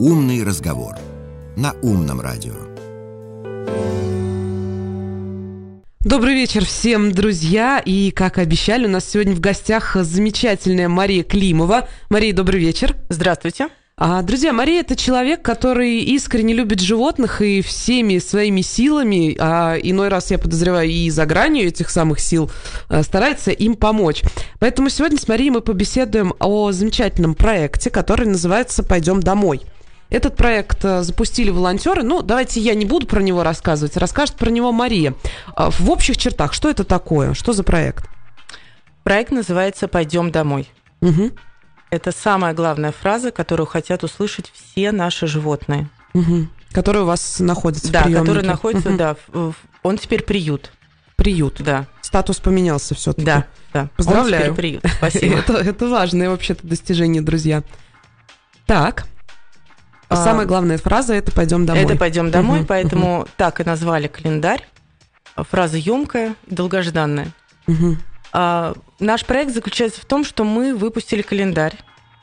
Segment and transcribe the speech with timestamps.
[0.00, 0.96] «Умный разговор»
[1.56, 2.54] на умном радио.
[6.00, 7.78] Добрый вечер всем, друзья.
[7.78, 11.88] И, как обещали, у нас сегодня в гостях замечательная Мария Климова.
[12.10, 12.96] Мария, добрый вечер.
[13.08, 13.68] Здравствуйте.
[13.96, 20.08] А, друзья, Мария это человек, который искренне любит животных и всеми своими силами, а иной
[20.08, 22.50] раз, я подозреваю, и за гранью этих самых сил
[22.88, 24.22] а, старается им помочь.
[24.58, 29.62] Поэтому сегодня с Марией мы побеседуем о замечательном проекте, который называется «Пойдем домой».
[30.14, 32.04] Этот проект а, запустили волонтеры.
[32.04, 35.14] Ну, давайте я не буду про него рассказывать, расскажет про него Мария.
[35.56, 37.34] А, в общих чертах, что это такое?
[37.34, 38.08] Что за проект?
[39.02, 40.68] Проект называется «Пойдем домой».
[41.00, 41.32] Угу.
[41.90, 45.88] Это самая главная фраза, которую хотят услышать все наши животные.
[46.14, 46.46] Угу.
[46.70, 48.20] Которые у вас находятся да, в приемнике.
[48.24, 48.96] которые находятся, Мгм.
[48.98, 49.16] да.
[49.82, 50.70] он теперь приют.
[51.16, 51.56] Приют.
[51.58, 53.26] Да, Статус поменялся все-таки.
[53.26, 53.90] да, да.
[53.96, 54.50] Поздравляю.
[54.50, 54.84] Он теперь приют.
[54.96, 55.34] Спасибо.
[55.38, 57.64] Это, это важное вообще-то достижение, друзья.
[58.66, 59.06] Так.
[60.08, 61.82] А, Самая главная фраза это пойдем домой.
[61.84, 64.66] Это пойдем домой, Мгм, поэтому так и назвали календарь.
[65.36, 67.32] Фраза емкая и долгожданная.
[67.66, 67.98] Мгм.
[68.32, 71.74] А, наш проект заключается в том, что мы выпустили календарь.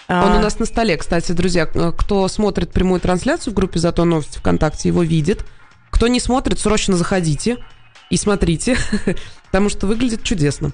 [0.07, 1.65] А, Он у нас на столе, кстати, друзья.
[1.65, 5.45] Кто смотрит прямую трансляцию в группе «Зато новости ВКонтакте», его видит.
[5.89, 7.57] Кто не смотрит, срочно заходите
[8.09, 8.77] и смотрите,
[9.45, 10.71] потому что выглядит чудесно.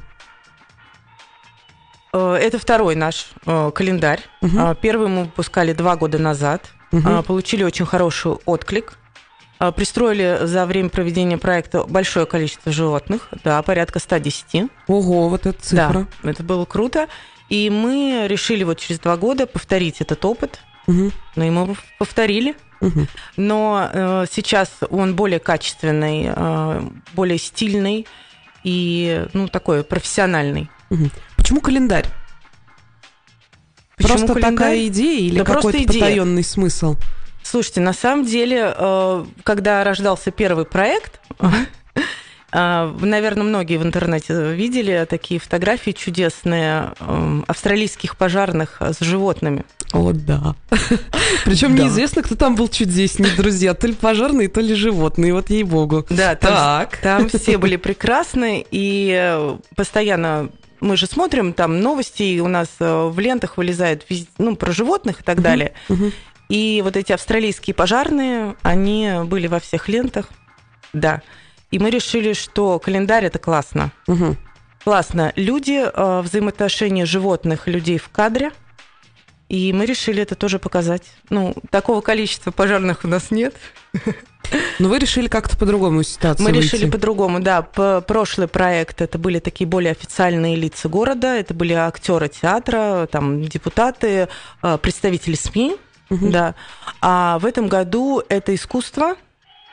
[2.14, 4.22] э, Это второй наш э, календарь.
[4.58, 6.70] А, Первый мы выпускали два года назад.
[6.92, 8.98] А, Получили очень хороший отклик.
[9.60, 14.70] А, Пристроили за время проведения проекта большое количество животных, да, порядка 110.
[14.88, 16.08] Ого, вот эта цифра.
[16.24, 17.08] Да, это было круто.
[17.50, 20.60] И мы решили вот через два года повторить этот опыт.
[20.86, 22.56] Мгм, Ну и мы повторили.
[22.82, 23.08] мгм.
[23.36, 26.82] Но э, сейчас он более качественный, э,
[27.14, 28.06] более стильный
[28.64, 30.70] и, ну, такой профессиональный.
[30.90, 31.12] Мгм.
[31.36, 32.06] Почему календарь?
[33.98, 34.54] Почему просто календарь?
[34.56, 36.96] такая идея или Да какой-то потаенный смысл?
[37.44, 41.20] Слушайте, на самом деле, э, когда рождался первый проект,
[42.52, 49.64] э, наверное, многие в интернете видели такие фотографии чудесные э, австралийских пожарных с животными.
[49.94, 50.56] О, да.
[51.46, 51.84] Причем Да.
[51.84, 53.74] неизвестно, кто там был чудеснее, друзья.
[53.74, 55.34] То ли пожарные, то ли животные.
[55.34, 56.06] Вот ей-богу.
[56.10, 56.98] Да, там, Так.
[56.98, 60.50] там все были прекрасны, и постоянно
[60.80, 64.72] мы же смотрим там новости, и у нас э, в лентах вылезают вез- ну, про
[64.72, 65.74] животных и так далее.
[65.90, 66.12] Мгм.
[66.50, 70.30] И вот эти австралийские пожарные, они были во всех лентах,
[70.94, 71.22] да.
[71.72, 73.92] И мы решили, что календарь это классно.
[74.08, 74.38] Мгм.
[74.84, 75.34] Классно.
[75.36, 78.52] Люди, э, взаимоотношения животных людей в кадре.
[79.50, 81.04] И мы решили это тоже показать.
[81.30, 83.56] Ну, такого количества пожарных у нас нет.
[84.80, 86.66] Но вы решили как-то по-другому ситуацию Мы выйти.
[86.76, 87.62] решили по-другому, да.
[87.62, 93.42] П- прошлый проект это были такие более официальные лица города, это были актеры театра, там
[93.44, 94.28] депутаты,
[94.64, 95.76] э, представители СМИ,
[96.10, 96.32] Мгм.
[96.32, 96.56] да.
[97.02, 99.16] А в этом году это искусство,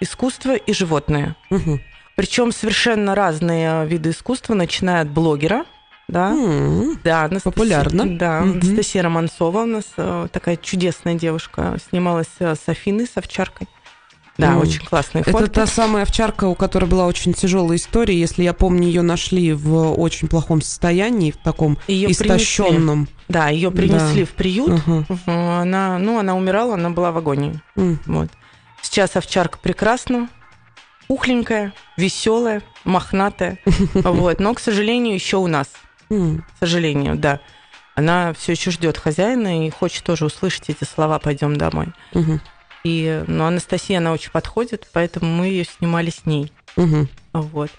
[0.01, 1.37] искусство и животные.
[1.51, 1.81] Мгм.
[2.17, 5.65] Причем совершенно разные виды искусства, начиная от блогера,
[6.09, 6.37] да.
[7.05, 8.19] Да, Анастасия- Популярно.
[8.19, 8.61] Да, Мгм.
[8.61, 13.69] Анастасия Романцова у нас э, такая чудесная девушка, снималась э, с Афиной, с овчаркой.
[14.37, 14.59] Да, М.
[14.63, 15.49] очень классные Это фотки.
[15.51, 18.19] та самая овчарка, у которой была очень тяжелая история.
[18.19, 23.09] Если я помню, ее нашли в очень плохом состоянии, в таком Её истощенном.
[23.29, 24.27] Да, ее принесли Да.
[24.27, 24.81] в приют.
[25.27, 27.61] Э, Она, ну, она умирала, она была в агонии.
[27.77, 28.01] М.
[28.07, 28.29] Вот.
[28.83, 30.29] Сейчас овчарка прекрасна,
[31.07, 33.59] пухленькая, веселая, мохнатая.
[33.95, 34.41] Вот.
[34.41, 35.69] Но, к сожалению, еще у нас.
[36.11, 36.45] М.
[36.55, 37.41] К сожалению, да.
[37.95, 41.89] Она все еще ждет хозяина и хочет тоже услышать эти слова «пойдем домой».
[42.13, 42.41] Мгм.
[42.83, 46.53] И, ну, Анастасия, она очень подходит, поэтому мы ее снимали с ней.
[46.77, 47.09] Мгм.
[47.33, 47.71] Вот.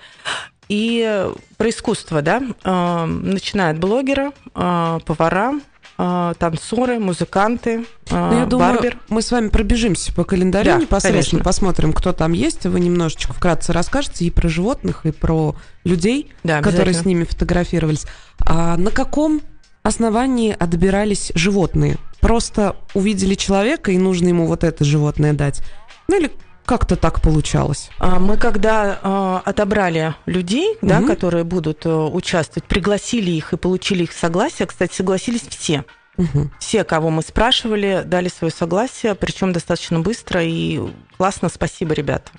[0.67, 1.27] И
[1.57, 5.53] про искусство, да, э, начиная от блогера, э, повара,
[5.97, 8.97] танцоры, музыканты, э, Ну, я думаю, барбер.
[9.09, 11.43] мы с вами пробежимся по календарю Да, непосредственно, конечно.
[11.43, 12.65] посмотрим, кто там есть.
[12.65, 18.05] Вы немножечко вкратце расскажете и про животных, и про людей, Да, которые с ними фотографировались.
[18.39, 19.41] А на каком
[19.83, 21.97] основании отбирались животные?
[22.19, 25.61] Просто увидели человека, и нужно ему вот это животное дать?
[26.07, 26.31] Ну или
[26.65, 27.89] как-то так получалось?
[27.99, 31.07] А, Мы когда э, отобрали людей, да, Мгм.
[31.07, 35.85] которые будут э, участвовать, пригласили их и получили их согласие, кстати, согласились все.
[36.17, 36.51] Мгм.
[36.59, 40.79] Все, кого мы спрашивали, дали свое согласие, причем достаточно быстро и
[41.17, 42.31] классно, спасибо, ребята.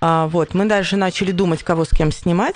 [0.00, 2.54] А, вот, мы даже начали думать, кого с кем снимать.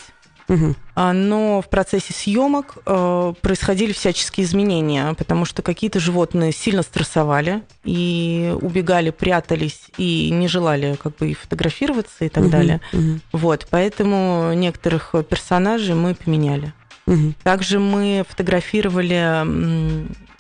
[0.95, 7.63] А, Но в процессе съемок э, происходили всяческие изменения, потому что какие-то животные сильно стрессовали
[7.85, 12.51] и убегали, прятались и не желали как бы и фотографироваться и так Мгм.
[12.53, 12.81] далее.
[12.93, 13.21] Мгм.
[13.33, 16.73] Вот, поэтому некоторых персонажей мы поменяли.
[17.07, 17.35] Мгм.
[17.43, 19.45] Также мы фотографировали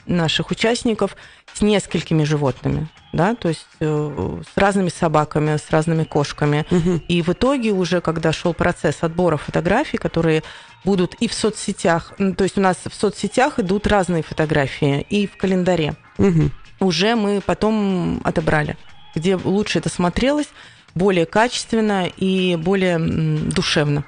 [0.06, 1.16] наших участников
[1.54, 6.64] с несколькими животными, да, то есть э, с разными собаками, с разными кошками.
[6.70, 7.02] Мгм.
[7.08, 10.42] И в итоге уже, когда шел процесс отбора фотографий, которые
[10.84, 15.26] будут и в соцсетях, ну, то есть у нас в соцсетях идут разные фотографии, и
[15.26, 16.52] в календаре, Мгм.
[16.78, 18.76] уже мы потом отобрали,
[19.14, 20.48] где лучше это смотрелось,
[20.94, 24.04] более качественно и более м, душевно.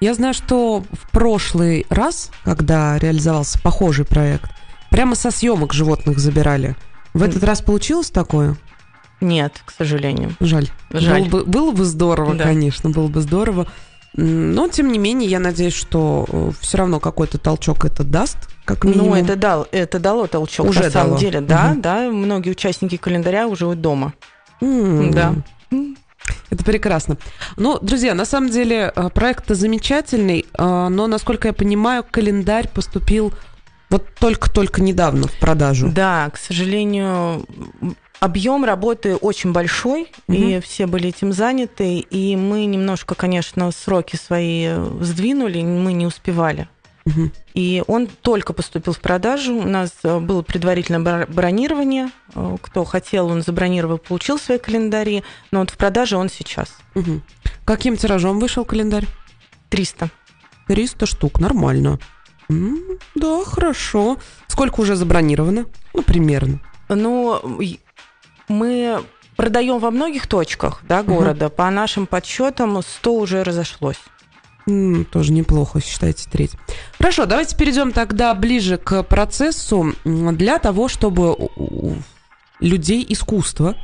[0.00, 4.50] Я знаю, что в прошлый раз, когда реализовался похожий проект,
[4.90, 6.76] прямо со съемок животных забирали.
[7.14, 8.56] В этот раз получилось такое?
[9.20, 10.34] Нет, к сожалению.
[10.40, 10.68] Жаль.
[10.92, 11.28] Жаль.
[11.28, 12.44] Было бы, было бы здорово, Да.
[12.44, 13.66] конечно, было бы здорово.
[14.14, 19.08] Но, тем не менее, я надеюсь, что все равно какой-то толчок это даст, как минимум.
[19.10, 21.20] Ну, это, дал, это дало толчок, Уже на самом дало.
[21.20, 21.80] деле, да, Мгм.
[21.82, 22.10] да.
[22.10, 24.14] Многие участники календаря уже вот дома.
[24.60, 25.34] М, Да.
[26.50, 27.16] Это прекрасно.
[27.56, 33.32] Ну, друзья, на самом деле э, проект замечательный, э, но, насколько я понимаю, календарь поступил
[33.90, 35.88] вот только-только недавно в продажу.
[35.88, 37.44] Да, к сожалению,
[38.20, 40.62] объем работы очень большой, и Мгм.
[40.62, 44.68] все были этим заняты, и мы немножко, конечно, сроки свои
[45.00, 46.68] сдвинули, мы не успевали.
[47.06, 47.32] Мгм.
[47.54, 49.54] И он только поступил в продажу.
[49.54, 52.10] У нас э, было предварительное бро- бронирование.
[52.34, 55.24] Э, Кто хотел, он забронировал, получил свои календари.
[55.50, 56.68] Но вот в продаже он сейчас.
[56.94, 57.22] Мгм.
[57.64, 59.06] Каким тиражом вышел календарь?
[59.70, 60.10] 300.
[60.66, 61.98] 300 штук, нормально.
[62.48, 64.18] Да, хорошо.
[64.46, 65.66] Сколько уже забронировано?
[65.94, 66.60] Ну, примерно.
[66.88, 67.60] Ну,
[68.48, 69.02] мы
[69.36, 71.48] продаем во многих точках да, города.
[71.48, 73.98] По нашим подсчетам 100 уже разошлось.
[75.10, 76.52] Тоже неплохо, считайте, треть.
[76.98, 81.36] Хорошо, давайте перейдем тогда ближе к процессу для того, чтобы
[82.60, 83.76] людей искусства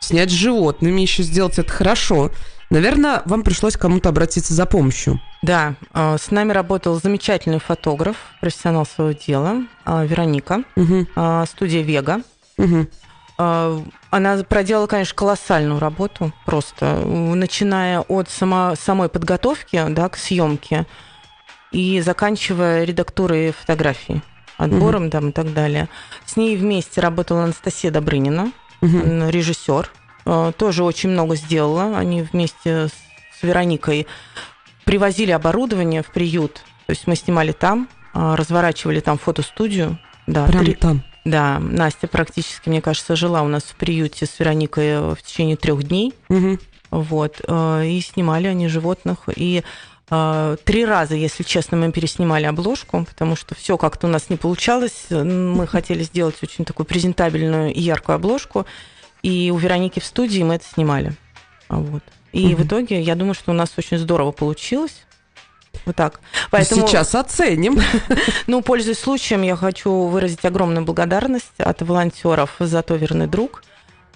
[0.00, 2.30] снять с животными, еще сделать это хорошо.
[2.70, 5.20] Наверное, вам пришлось кому-то обратиться за помощью.
[5.42, 12.20] Да, э, с нами работал замечательный фотограф, профессионал своего дела, э, Вероника, э, студия «Вега».
[12.58, 13.80] Э,
[14.10, 20.84] Она проделала, конечно, колоссальную работу, просто начиная от само- самой подготовки да, к съемке
[21.72, 24.20] и заканчивая редактурой фотографий,
[24.58, 25.88] отбором там, и так далее.
[26.26, 28.52] С ней вместе работала Анастасия Добрынина,
[28.82, 29.28] Мгм.
[29.30, 29.90] режиссер.
[30.26, 31.96] Э, Тоже очень много сделала.
[31.98, 34.06] Они вместе с Вероникой
[34.84, 36.54] привозили оборудование в приют.
[36.86, 39.98] То есть мы снимали там, а, разворачивали там фотостудию.
[40.26, 41.02] Да, Прямо три- там.
[41.24, 45.56] да, Настя практически, мне кажется, жила у нас в приюте с Вероникой э, в течение
[45.56, 46.12] трех дней.
[46.28, 46.58] Мгм.
[46.90, 49.20] Вот, э, и снимали они животных.
[49.36, 49.62] И
[50.10, 54.36] э, три раза, если честно, мы переснимали обложку, потому что все как-то у нас не
[54.36, 55.06] получалось.
[55.10, 58.66] Мы хотели сделать очень такую презентабельную и яркую обложку.
[59.22, 61.12] И у Вероники в студии мы это снимали.
[61.68, 62.02] А Вот.
[62.32, 62.56] И Мгм.
[62.56, 65.04] в итоге, я думаю, что у нас очень здорово получилось.
[65.86, 66.20] Вот так.
[66.50, 67.80] Поэтому, Сейчас оценим.
[68.46, 73.62] ну, пользуясь случаем, я хочу выразить огромную благодарность от волонтеров за то верный друг,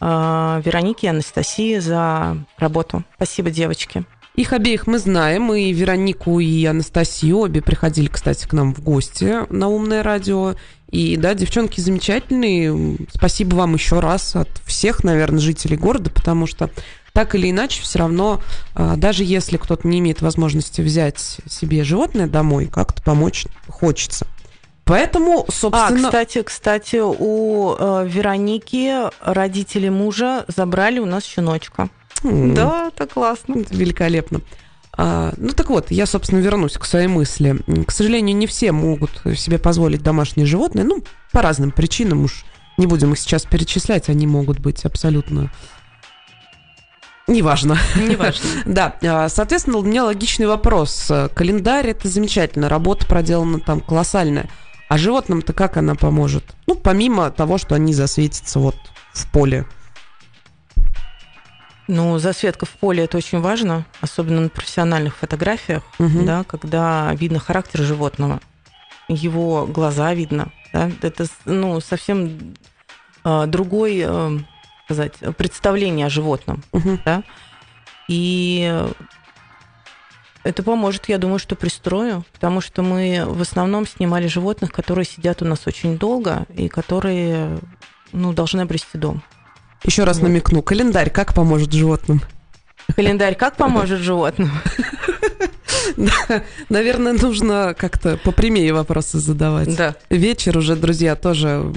[0.01, 3.05] э, Веронике и Анастасии за работу.
[3.17, 4.05] Спасибо, девочки.
[4.35, 9.47] Их обеих мы знаем, и Веронику, и Анастасию обе приходили, кстати, к нам в гости
[9.49, 10.57] на «Умное радио».
[10.95, 12.97] И да, девчонки замечательные.
[13.13, 16.71] Спасибо вам еще раз от всех, наверное, жителей города, потому что
[17.13, 18.41] так или иначе, все равно,
[18.77, 24.27] а, даже если кто-то не имеет возможности взять себе животное домой, как-то помочь хочется.
[24.85, 26.05] Поэтому, А, собственно...
[26.09, 28.93] кстати, кстати, у э, Вероники
[29.25, 31.89] родители мужа забрали у нас щеночка.
[32.23, 33.59] м, Да, это классно.
[33.61, 34.43] Это великолепно.
[34.97, 37.57] А, ну так вот, я, собственно, вернусь к своей мысли.
[37.87, 42.45] К сожалению, не все могут себе позволить домашние животные, ну, по разным причинам уж.
[42.77, 45.51] Не будем их сейчас перечислять, они могут быть абсолютно...
[47.27, 47.79] Неважно.
[47.97, 48.47] Неважно.
[48.67, 51.11] Да, а, соответственно, у меня логичный вопрос.
[51.35, 54.51] Календарь– это замечательно, работа проделана там колоссальная.
[54.89, 56.45] А животным-то как она поможет?
[56.67, 58.77] Ну, помимо того, что они засветятся вот
[59.13, 59.67] в поле.
[61.87, 66.25] Ну, засветка в поле это очень важно, особенно на профессиональных фотографиях, Мгм.
[66.25, 68.41] да, когда видно характер животного,
[69.09, 70.51] его глаза видно.
[70.73, 72.55] Да, это ну, совсем
[73.25, 74.39] э, другой э,
[74.87, 76.63] сказать, представление о животном.
[76.73, 77.25] Мгм.
[78.09, 78.85] И
[80.43, 85.41] это поможет, я думаю, что пристрою, потому что мы в основном снимали животных, которые сидят
[85.41, 87.59] у нас очень долго и которые
[88.13, 89.23] ну, должны обрести дом.
[89.85, 90.29] Еще раз Вот.
[90.29, 90.63] намекну.
[90.63, 92.23] Календарь как поможет животным?
[92.97, 94.51] Календарь как поможет животным?
[95.97, 99.77] Да, Наверное, нужно как-то попрямее вопросы задавать.
[99.77, 99.95] Да.
[100.11, 101.73] Вечер уже, друзья, тоже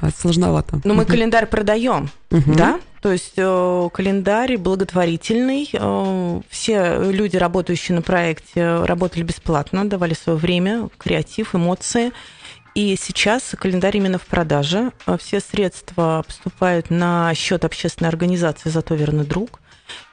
[0.00, 0.80] а, сложновато.
[0.84, 1.10] Но мы Мгм.
[1.12, 2.80] календарь продаем, да?
[3.02, 5.68] То есть э, календарь благотворительный.
[5.72, 12.12] э, все люди, работающие на проекте, работали бесплатно, давали свое время, креатив, эмоции.
[12.78, 14.92] И сейчас календарь именно в продаже.
[15.18, 19.60] Все средства поступают на счет общественной организации «Зато верный друг»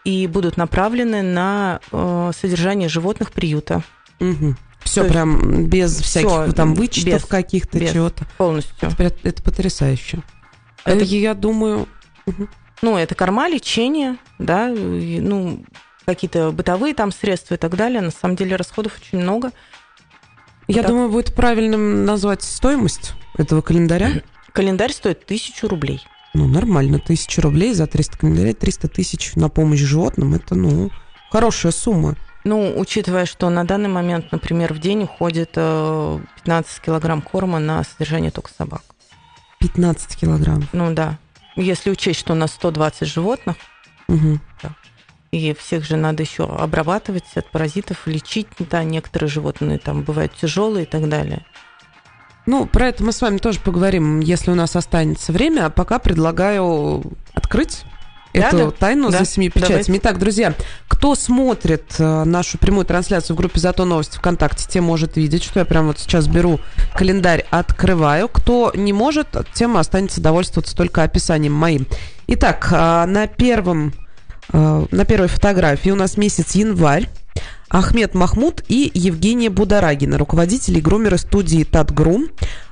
[0.04, 3.84] и будут направлены на содержание животных приюта.
[4.20, 4.56] Угу.
[4.84, 8.26] Все То прям без всяких всё, там вычетов каких-то, чего-то.
[8.40, 8.90] Полностью.
[8.98, 10.24] Это, это потрясающе.
[10.86, 11.88] Это, я думаю...
[12.26, 12.48] Угу.
[12.82, 15.64] Ну, это корма, лечение, да, и, ну,
[16.08, 18.02] какие-то бытовые там средства и так далее.
[18.02, 19.52] На самом деле расходов очень много.
[20.68, 20.92] Я так.
[20.92, 24.24] думаю, будет правильным назвать стоимость этого календаря.
[24.52, 26.02] Календарь стоит тысячу рублей.
[26.34, 30.92] Ну, нормально, тысяча рублей за 300 календарей, 300 тысяч на помощь животным, это, ну,
[31.30, 32.16] хорошая сумма.
[32.44, 37.84] Ну, учитывая, что на данный момент, например, в день уходит 15 э, килограмм корма на
[37.84, 38.82] содержание только собак.
[39.60, 40.68] 15 килограмм?
[40.72, 41.18] Ну да.
[41.56, 43.56] Если учесть, что у нас 120 животных,
[44.08, 44.40] угу.
[44.62, 44.76] да.
[45.36, 50.86] И всех же надо еще обрабатывать от паразитов, лечить, да, некоторые животные там бывают тяжелые
[50.86, 51.46] и так далее.
[52.46, 55.66] Ну, про это мы с вами тоже поговорим, если у нас останется время.
[55.66, 57.84] А пока предлагаю открыть
[58.34, 59.98] эту да, тайну да, за семи печатями.
[59.98, 60.54] Итак, друзья,
[60.88, 65.60] кто смотрит э, нашу прямую трансляцию в группе «Зато новости» ВКонтакте, те может видеть, что
[65.60, 66.60] я прямо вот сейчас беру
[66.94, 68.28] календарь, открываю.
[68.28, 71.88] Кто не может, тем останется довольствоваться только описанием моим.
[72.28, 73.94] Итак, э, на первом
[74.52, 77.10] на первой фотографии у нас месяц январь.
[77.70, 82.30] Ахмед Махмуд и Евгения Бударагина, руководители и грумеры студии Татгрум,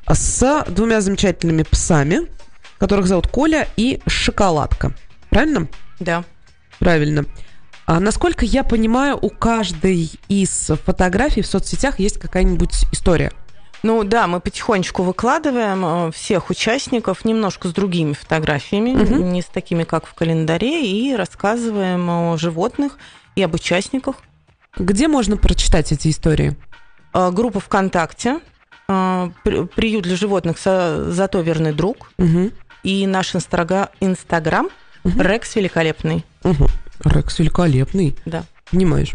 [0.08, 2.28] с двумя замечательными псами,
[2.78, 4.94] которых зовут Коля и Шоколадка.
[5.30, 5.68] Правильно?
[6.00, 6.24] Да.
[6.80, 7.26] Правильно.
[7.86, 13.32] А насколько я понимаю, у каждой из фотографий в соцсетях есть какая-нибудь история.
[13.84, 19.16] Ну да, мы потихонечку выкладываем э, всех участников немножко с другими фотографиями, угу.
[19.16, 22.98] не с такими, как в календаре, и рассказываем о животных
[23.36, 24.16] и об участниках.
[24.78, 26.56] Где можно прочитать эти истории?
[27.14, 28.40] Э, группа ВКонтакте,
[28.88, 32.52] э, приют для животных «Зато верный друг», угу.
[32.84, 34.70] и наш инстаграм–
[35.04, 35.22] Угу.
[35.22, 36.26] Рекс великолепный.
[36.44, 36.68] Угу.
[37.06, 38.16] Рекс великолепный.
[38.26, 38.46] Да.
[38.72, 39.12] Понимаешь.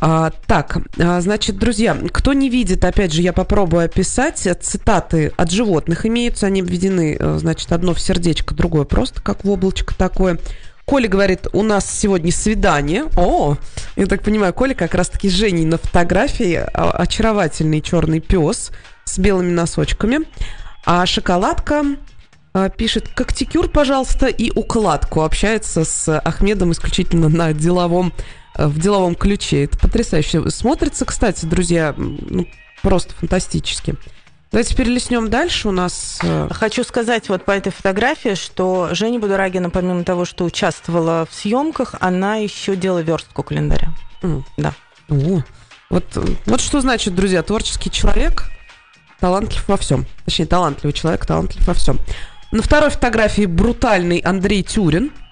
[0.00, 4.48] А, так, а, значит, друзья, кто не видит, опять же, я попробую описать.
[4.60, 9.50] Цитаты от животных имеются, они введены, э, значит, одно в сердечко, другое просто как в
[9.50, 10.38] облачко такое.
[10.84, 13.04] Коля говорит, у нас сегодня свидание.
[13.16, 13.56] О,
[13.96, 16.54] я так понимаю, Коля как раз-таки с Женей на фотографии.
[16.54, 18.72] А, очаровательный черный пес
[19.04, 20.20] с белыми носочками.
[20.84, 21.84] А шоколадка
[22.52, 25.22] а, пишет «Коктикюр, пожалуйста, и укладку».
[25.22, 29.64] Общается с Ахмедом исключительно на деловом, э, в деловом ключе.
[29.64, 30.50] Это потрясающе.
[30.50, 32.46] Смотрится, кстати, друзья, ну,
[32.82, 33.96] просто фантастически.
[34.52, 35.68] Давайте перелеснем дальше.
[35.68, 36.18] У нас...
[36.22, 41.34] Э, Хочу сказать вот по этой фотографии, что Женя Будурагина, помимо того, что участвовала в
[41.34, 43.92] съемках, она еще делала верстку календаря.
[44.22, 44.42] Mm.
[44.56, 44.74] Да.
[45.08, 45.42] О,
[45.88, 46.04] вот,
[46.46, 48.50] вот что значит, друзья, творческий человек
[49.20, 50.04] талантлив во всем.
[50.24, 52.00] Точнее, талантливый человек талантлив во всем.
[52.50, 55.29] На второй фотографии брутальный Андрей Тюрин, э,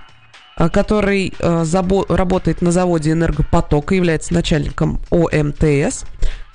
[0.69, 1.65] который э,
[2.09, 6.05] работает на заводе «Энергопоток» и является начальником ОМТС,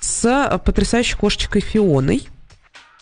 [0.00, 2.28] с э, потрясающей кошечкой Фионой.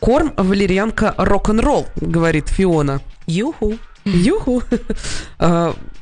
[0.00, 3.00] Корм валерьянка рок-н-ролл, говорит Фиона.
[3.26, 3.78] Юху.
[4.04, 4.62] Юху.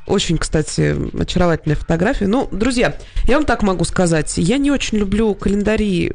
[0.06, 2.26] Очень, кстати, очаровательная фотография.
[2.26, 4.38] Ну, друзья, я вам так могу сказать.
[4.38, 6.12] Я не очень люблю календари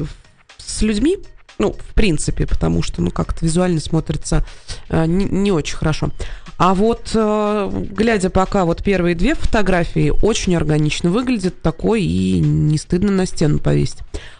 [0.58, 1.18] с людьми,
[1.58, 4.46] ну, в принципе, потому что, ну, как-то визуально смотрится
[4.89, 6.12] э, не, не очень хорошо.
[6.58, 12.78] А вот, э, глядя пока вот первые две фотографии, очень органично выглядит такой и не
[12.78, 14.00] стыдно на стену повесить.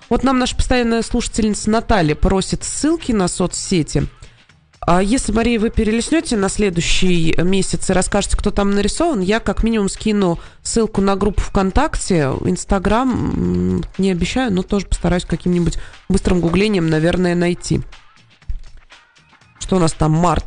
[0.10, 4.08] Вот нам наша постоянная слушательница Наталья просит ссылки на соцсети–
[4.88, 9.64] а если, Мария, вы перелеснете на следующий месяц и расскажете, кто там нарисован, я как
[9.64, 16.88] минимум скину ссылку на группу ВКонтакте, Инстаграм, не обещаю, но тоже постараюсь каким-нибудь быстрым гуглением,
[16.88, 17.82] наверное, найти.
[19.60, 20.12] Что у нас там?
[20.12, 20.46] Март.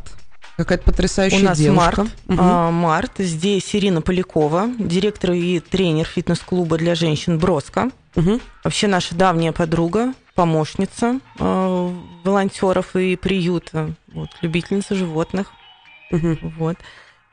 [0.58, 2.02] Какая-то потрясающая У нас девушка.
[2.02, 2.12] Март.
[2.26, 2.36] Угу.
[2.36, 3.12] А, март.
[3.18, 7.90] Здесь Ирина Полякова, директор и тренер фитнес-клуба для женщин «Броско».
[8.16, 8.40] Угу.
[8.64, 15.52] Вообще наша давняя подруга, помощница э, волонтеров и приюта, вот, любительница животных.
[16.10, 16.38] Угу.
[16.58, 16.76] Вот.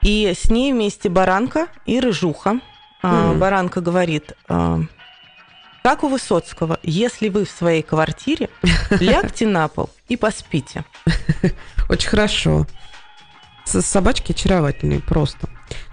[0.04, 2.60] И с ней вместе Баранка и Рыжуха.
[3.02, 3.40] Угу.
[3.40, 4.82] Баранка говорит, э,
[5.82, 8.50] как у Высоцкого, если вы в своей квартире,
[8.92, 10.86] лягте на пол и поспите.
[11.90, 12.68] Очень хорошо.
[13.66, 15.50] Собачки очаровательные, просто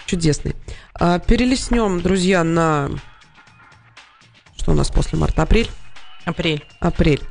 [0.06, 0.54] чудесные.
[0.94, 2.90] А, перелеснем, друзья, на...
[4.56, 5.42] Что у нас после марта?
[5.42, 5.70] Апрель?
[6.24, 6.64] Апрель.
[6.80, 7.22] Апрель.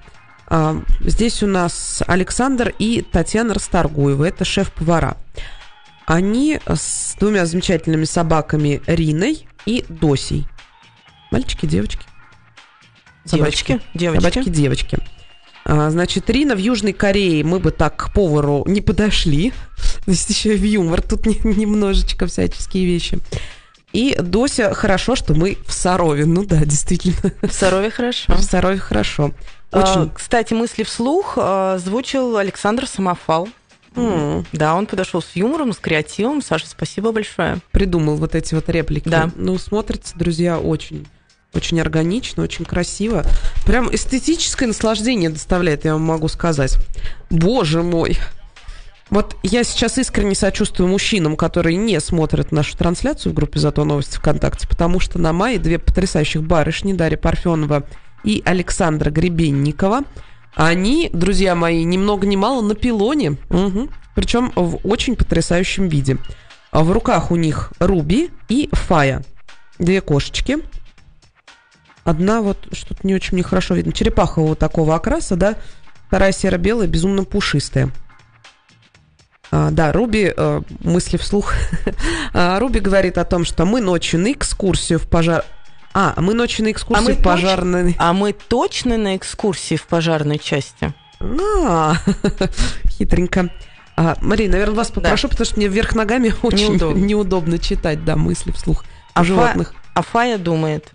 [0.48, 4.26] А, здесь у нас Александр и Татьяна Расторгуева.
[4.26, 5.16] Это шеф-повара.
[6.06, 10.48] Они с двумя замечательными собаками Риной и Досей.
[11.32, 12.06] Мальчики, девочки.
[13.26, 13.80] Собачки.
[13.94, 14.22] Девочки.
[14.22, 14.98] Собачки, девочки.
[15.64, 19.54] А, значит, Рина в Южной Корее, мы бы так к повару не подошли.
[20.06, 23.20] То есть еще и в юмор, тут не- немножечко всяческие вещи.
[23.94, 26.26] И Дося, хорошо, что мы в Сарове.
[26.26, 28.34] Ну да, действительно, В Сарове хорошо.
[28.34, 29.32] в Сарове хорошо.
[29.72, 30.12] А, Очень.
[30.12, 33.48] Кстати, мысли вслух а, озвучил Александр Самофал.
[33.96, 36.42] М, Да, он подошел с юмором, с креативом.
[36.42, 37.60] Саша, спасибо большое.
[37.72, 39.10] придумал вот эти вот реплики.
[39.10, 39.30] Да.
[39.36, 41.06] Ну, смотрится, друзья, очень
[41.54, 43.26] очень органично, очень красиво.
[43.66, 46.78] Прям эстетическое наслаждение доставляет, я вам могу сказать.
[47.30, 48.18] Боже мой.
[49.10, 54.16] Вот я сейчас искренне сочувствую мужчинам, которые не смотрят нашу трансляцию в группе «Зато новости
[54.16, 57.84] ВКонтакте», потому что на мае две потрясающих барышни, Дарья Парфенова
[58.24, 60.04] и Александра Гребенникова,
[60.56, 63.38] они, друзья мои, ни много ни мало на пилоне,
[64.16, 66.18] причем в очень потрясающем виде.
[66.72, 69.26] В руках у них Руби и Фая.
[69.78, 70.60] Две кошечки.
[72.04, 73.92] Одна вот что-то не очень нехорошо видно.
[73.94, 75.56] Черепахового такого окраса, да.
[76.08, 77.92] Вторая серо-белая, безумно пушистая.
[79.52, 81.54] А, да, Руби, э, мысли вслух.
[82.34, 85.44] А, Руби говорит о том, что мы ночью на экскурсию в пожар...
[85.94, 87.96] А, мы ночью на экскурсию мы в пожарной...
[88.00, 90.94] А мы точно на экскурсии в пожарной части?
[91.20, 91.96] А,
[92.90, 93.50] хитренько.
[93.98, 97.04] А, Мария, наверное, вас попрошу, потому что мне вверх ногами очень Неудобно.
[97.04, 99.74] неудобно, читать, да, мысли вслух о А Фа- животных.
[99.94, 100.94] А Фая думает,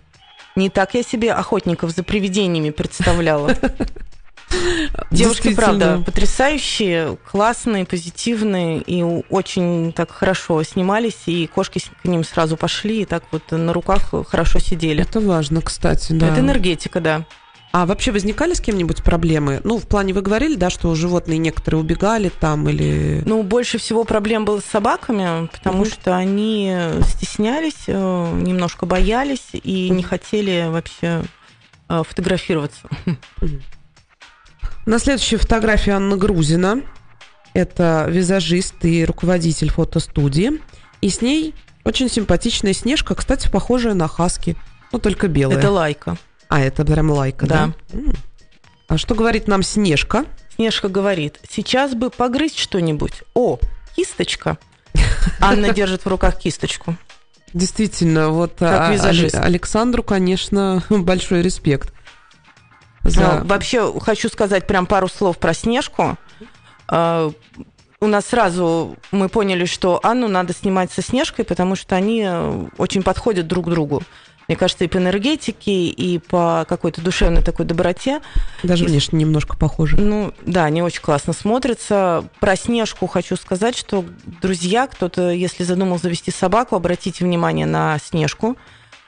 [0.57, 3.55] не так я себе охотников за привидениями представляла.
[5.11, 12.57] Девушки, правда, потрясающие, классные, позитивные и очень так хорошо снимались, и кошки к ним сразу
[12.57, 15.01] пошли, и так вот на руках хорошо сидели.
[15.01, 16.29] Это важно, кстати, да.
[16.29, 17.25] Это энергетика, да.
[17.79, 19.61] А вообще возникали с кем-нибудь проблемы?
[19.63, 23.21] Ну, в плане вы говорили, да, что животные некоторые убегали там или...
[23.23, 25.85] Ну, больше всего проблем было с собаками, потому Мгм.
[25.85, 31.21] что они стеснялись, э, немножко боялись и не хотели вообще
[31.87, 32.89] э, фотографироваться.
[34.87, 36.81] На следующей фотографии Анна Грузина.
[37.53, 40.53] Это визажист и руководитель фотостудии.
[41.01, 41.53] И с ней
[41.83, 44.55] очень симпатичная Снежка, кстати, похожая на Хаски,
[44.91, 45.59] но только белая.
[45.59, 46.17] Это лайка.
[46.49, 47.73] А, это прям лайка, да?
[47.89, 47.97] Да.
[47.97, 48.13] М.
[48.87, 50.25] А что говорит нам Снежка?
[50.55, 53.23] Снежка говорит, сейчас бы погрызть что-нибудь.
[53.33, 53.59] О,
[53.95, 54.57] кисточка.
[55.39, 56.95] Анна держит в руках кисточку.
[57.53, 59.35] Действительно, вот Как а, визажист.
[59.35, 61.93] Александру, конечно, большой респект.
[63.03, 63.41] А, За...
[63.43, 66.17] Вообще, хочу сказать прям пару слов про Снежку.
[66.87, 67.31] А,
[67.99, 72.65] У нас сразу мы поняли, что Анну надо снимать со Снежкой, потому что они э,
[72.77, 74.03] очень подходят друг другу.
[74.47, 78.21] Мне кажется, и по энергетике, и по какой-то душевной такой доброте.
[78.63, 79.97] Даже и- внешне немножко похожи.
[79.97, 82.23] Ну, да, они очень классно смотрятся.
[82.39, 84.05] Про Снежку хочу сказать, что,
[84.41, 88.55] друзья, кто-то, если задумал завести собаку, обратите внимание на Снежку.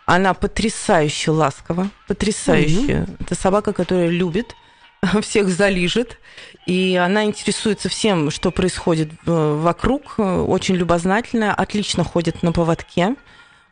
[0.06, 3.08] Она потрясающе ласкова, потрясающе.
[3.20, 4.56] Это собака, которая любит,
[5.22, 6.18] всех залижет,
[6.66, 13.16] и она интересуется всем, что происходит э, вокруг, очень любознательная, отлично ходит на поводке.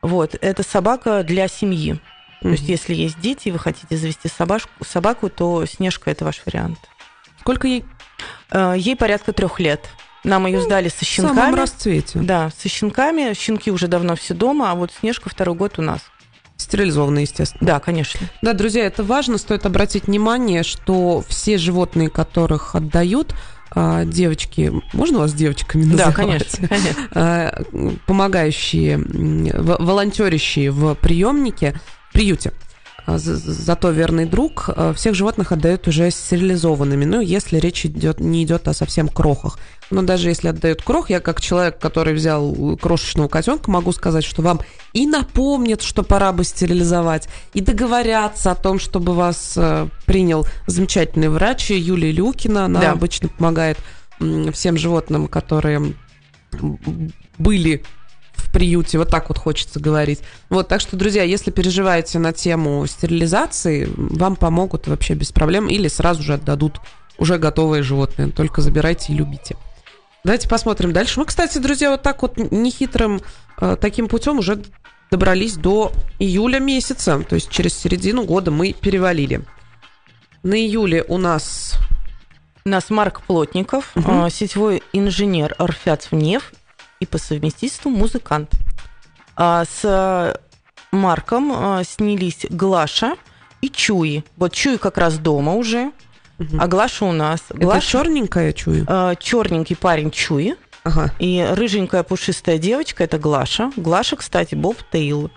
[0.02, 2.00] Вот, это собака для семьи.
[2.42, 6.42] То есть, если есть дети, и вы хотите завести собачку, собаку, то Снежка это ваш
[6.46, 6.78] вариант.
[7.40, 7.84] Сколько ей?
[8.52, 9.90] Э, Ей порядка трех лет.
[10.24, 11.56] Нам ее сдали со В самом щенками.
[11.56, 12.20] расцвете.
[12.20, 13.34] Да, со щенками.
[13.34, 16.02] Щенки уже давно все дома, а вот Снежка второй год у нас.
[16.58, 17.66] Стерилизованные, естественно.
[17.66, 18.20] Да, конечно.
[18.42, 19.38] Да, друзья, это важно.
[19.38, 23.34] Стоит обратить внимание, что все животные, которых отдают,
[23.72, 26.06] а, девочки, можно вас девочками называть?
[26.08, 26.68] Да, конечно.
[26.68, 27.08] конечно.
[27.14, 27.64] А,
[28.06, 31.76] помогающие, волонтерящие в приемнике,
[32.14, 32.54] приюте.
[33.06, 37.06] А, за- Зато верный друг всех животных отдают уже стерилизованными.
[37.06, 39.58] Ну, если речь идет, не идет о совсем крохах.
[39.90, 44.42] Но даже если отдают крох, я как человек, который взял крошечного котенка, могу сказать, что
[44.42, 44.60] вам
[44.94, 51.30] и напомнят, что пора бы стерилизовать, и договорятся о том, чтобы вас э, принял замечательный
[51.30, 52.66] врач Юлия Люкина.
[52.66, 52.92] Она Да.
[52.92, 53.78] обычно помогает
[54.20, 55.94] м, всем животным, которые
[57.38, 57.84] были
[58.34, 60.20] в приюте, вот так вот хочется говорить.
[60.50, 65.88] Вот, так что, друзья, если переживаете на тему стерилизации, вам помогут вообще без проблем или
[65.88, 66.80] сразу же отдадут
[67.18, 68.30] уже готовые животные.
[68.32, 69.56] Только забирайте и любите.
[70.28, 71.22] Давайте посмотрим дальше.
[71.22, 73.22] Мы, кстати, друзья, вот так вот нехитрым
[73.62, 74.62] э, таким путем уже
[75.10, 79.46] добрались до июля месяца, то есть через середину года мы перевалили.
[80.44, 81.76] На июле у нас
[82.66, 86.52] У нас Марк Плотников, э, сетевой инженер РФЯЦ ВНЕФ
[87.00, 88.52] и по совместительству музыкант.
[89.38, 90.38] А С
[90.92, 93.16] Марком э, снялись Глаша
[93.62, 94.26] и Чуи.
[94.36, 95.94] Вот Чуи как раз дома уже,
[96.40, 96.62] Мгм.
[96.62, 97.42] а Глаша у нас.
[97.50, 98.86] это Глаша, черненькая, чую.
[99.20, 100.56] черненький парень Чуи.
[100.84, 101.12] Ага.
[101.20, 103.72] И рыженькая пушистая девочка это Глаша.
[103.76, 105.30] Глаша, кстати, Боб Тейл.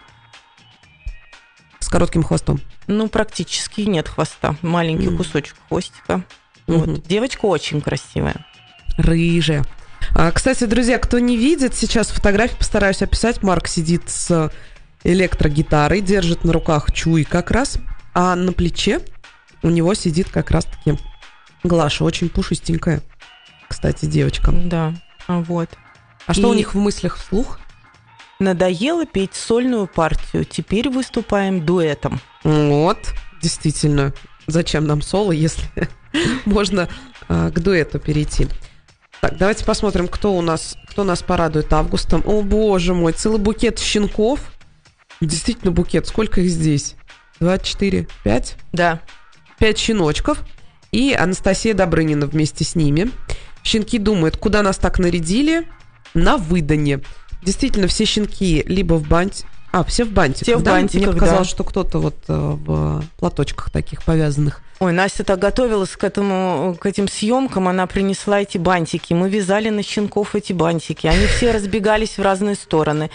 [1.81, 2.61] С коротким хвостом.
[2.87, 4.57] Ну, практически нет хвоста.
[4.63, 5.17] Маленький Мгм.
[5.17, 6.23] кусочек хвостика.
[6.67, 7.03] Вот.
[7.07, 8.47] Девочка очень красивая.
[8.97, 9.65] Рыжая.
[10.15, 13.43] А, кстати, друзья, кто не видит сейчас фотографии, постараюсь описать.
[13.43, 14.53] Марк сидит с
[15.05, 17.79] электрогитарой, держит на руках чуй как раз,
[18.15, 19.01] а на плече
[19.63, 20.97] у него сидит как раз-таки
[21.63, 23.03] Глаша, очень пушистенькая,
[23.69, 24.51] кстати, девочка.
[24.53, 24.95] Да,
[25.29, 25.69] вот.
[26.27, 27.61] А что у них в мыслях вслух?
[28.39, 32.21] Надоело петь сольную партию, теперь выступаем дуэтом.
[32.43, 32.99] Вот,
[33.43, 34.15] действительно.
[34.47, 35.65] Зачем нам соло, если
[36.47, 36.89] можно
[37.29, 38.49] а, к дуэту перейти?
[39.21, 42.23] Так, давайте посмотрим, кто у нас, кто нас порадует августом.
[42.25, 44.41] О, боже мой, целый букет щенков.
[45.21, 46.07] Действительно букет.
[46.07, 46.97] Сколько их здесь?
[47.39, 48.57] Два, четыре, пять?
[48.73, 49.01] Да.
[49.61, 50.43] Пять щеночков.
[50.91, 53.13] И Анастасия Добрынина вместе с ними.
[53.63, 55.69] Щенки думают, куда нас так нарядили?
[56.15, 57.01] На выдане.
[57.45, 60.43] Действительно, все щенки либо в банте, а, все в бантиках.
[60.43, 60.73] Все в да?
[60.73, 61.51] бантиках, Мне показалось, да.
[61.55, 64.63] что кто-то вот э, в платочках таких повязанных.
[64.81, 69.13] Ой, Настя так готовилась к этому, к этим съемкам, она принесла эти бантики.
[69.13, 71.07] Мы вязали на щенков эти бантики.
[71.07, 73.11] Они все разбегались в разные стороны,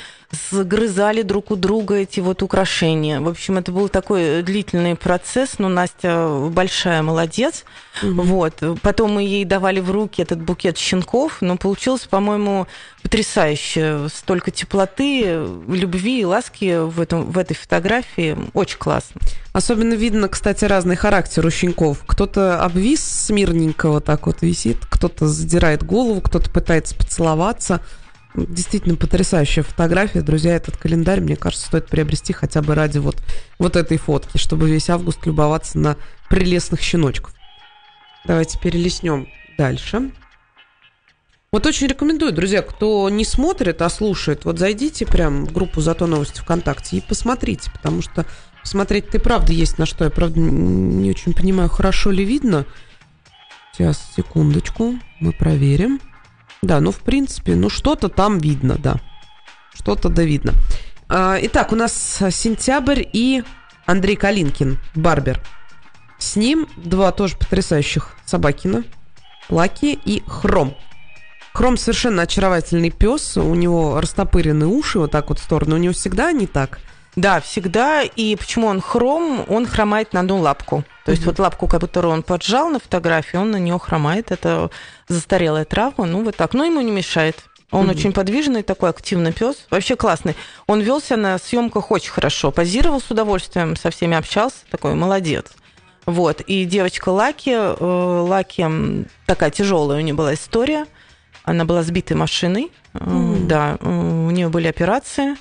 [0.51, 3.19] сгрызали друг у друга эти вот украшения.
[3.19, 7.63] В общем, это был такой длительный процесс, но Настя большая молодец.
[8.01, 8.21] Мгм.
[8.21, 8.63] Вот.
[8.81, 12.67] Потом мы ей давали в руки этот букет щенков, но получилось, по-моему,
[13.01, 14.07] потрясающе.
[14.13, 18.37] Столько теплоты, любви и ласки в, этом, в этой фотографии.
[18.53, 19.21] Очень классно.
[19.53, 21.99] Особенно видно, кстати, разный характер у щенков.
[22.05, 27.81] Кто-то обвис смирненько вот так вот висит, кто-то задирает голову, кто-то пытается поцеловаться.
[28.35, 30.21] Действительно потрясающая фотография.
[30.21, 33.15] Друзья, этот календарь, мне кажется, стоит приобрести хотя бы ради вот,
[33.59, 35.95] вот этой фотки, чтобы весь август любоваться на
[36.29, 37.33] прелестных щеночков.
[38.25, 40.11] Давайте перелистнем дальше.
[41.51, 46.05] Вот очень рекомендую, друзья, кто не смотрит, а слушает, вот зайдите прям в группу «Зато
[46.05, 48.25] новости ВКонтакте» и посмотрите, потому что
[48.61, 50.03] посмотреть-то и правда есть на что.
[50.03, 52.65] Я, правда, не очень понимаю, хорошо ли видно.
[53.71, 56.01] Сейчас, секундочку, мы проверим.
[56.61, 58.95] Да, ну, в принципе, ну, что-то там видно, да.
[59.73, 60.53] Что-то да видно.
[61.07, 61.93] А, Итак, у нас
[62.31, 63.43] сентябрь и
[63.85, 65.41] Андрей Калинкин, Барбер.
[66.17, 68.83] С ним два тоже потрясающих собакина.
[69.49, 70.75] Лаки и Хром.
[71.53, 73.37] Хром совершенно очаровательный пес.
[73.37, 75.75] У него растопырены уши вот так вот в сторону.
[75.75, 76.79] У него всегда не так.
[77.15, 78.03] Да, всегда.
[78.03, 79.45] И почему он хром?
[79.47, 80.83] Он хромает на одну лапку.
[81.05, 81.31] То есть Мгм.
[81.31, 84.31] вот лапку, которую он поджал на фотографии, он на нее хромает.
[84.31, 84.69] Это
[85.07, 86.05] застарелая травма.
[86.05, 86.53] Ну, вот так.
[86.53, 87.37] Но ему не мешает.
[87.71, 87.91] Он Мгм.
[87.91, 89.65] очень подвижный, такой активный пес.
[89.69, 90.35] Вообще классный.
[90.67, 92.51] Он велся на съемках очень хорошо.
[92.51, 94.57] Позировал с удовольствием, со всеми общался.
[94.69, 95.45] Такой молодец.
[96.05, 96.41] Вот.
[96.41, 100.85] И девочка Лаки, э, Лаки такая тяжелая у нее была история.
[101.43, 102.71] Она была сбитой машиной.
[102.93, 103.47] Мгм.
[103.47, 105.35] Да, э, у нее были операции.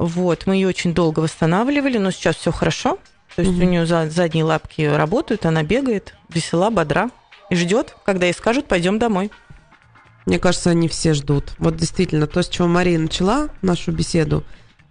[0.00, 2.98] Вот, мы ее очень долго восстанавливали, но сейчас все хорошо.
[3.36, 3.62] То есть Мгм.
[3.62, 7.10] у нее задние лапки работают, она бегает, весела, бодра
[7.50, 9.30] и ждет, когда ей скажут, пойдем домой.
[10.24, 11.52] Мне кажется, они все ждут.
[11.58, 14.42] Вот действительно, то, с чего Мария начала нашу беседу,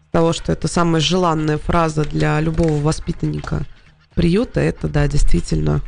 [0.10, 3.66] с того, что это самая желанная фраза для любого воспитанника
[4.14, 5.82] приюта, это, да, действительно,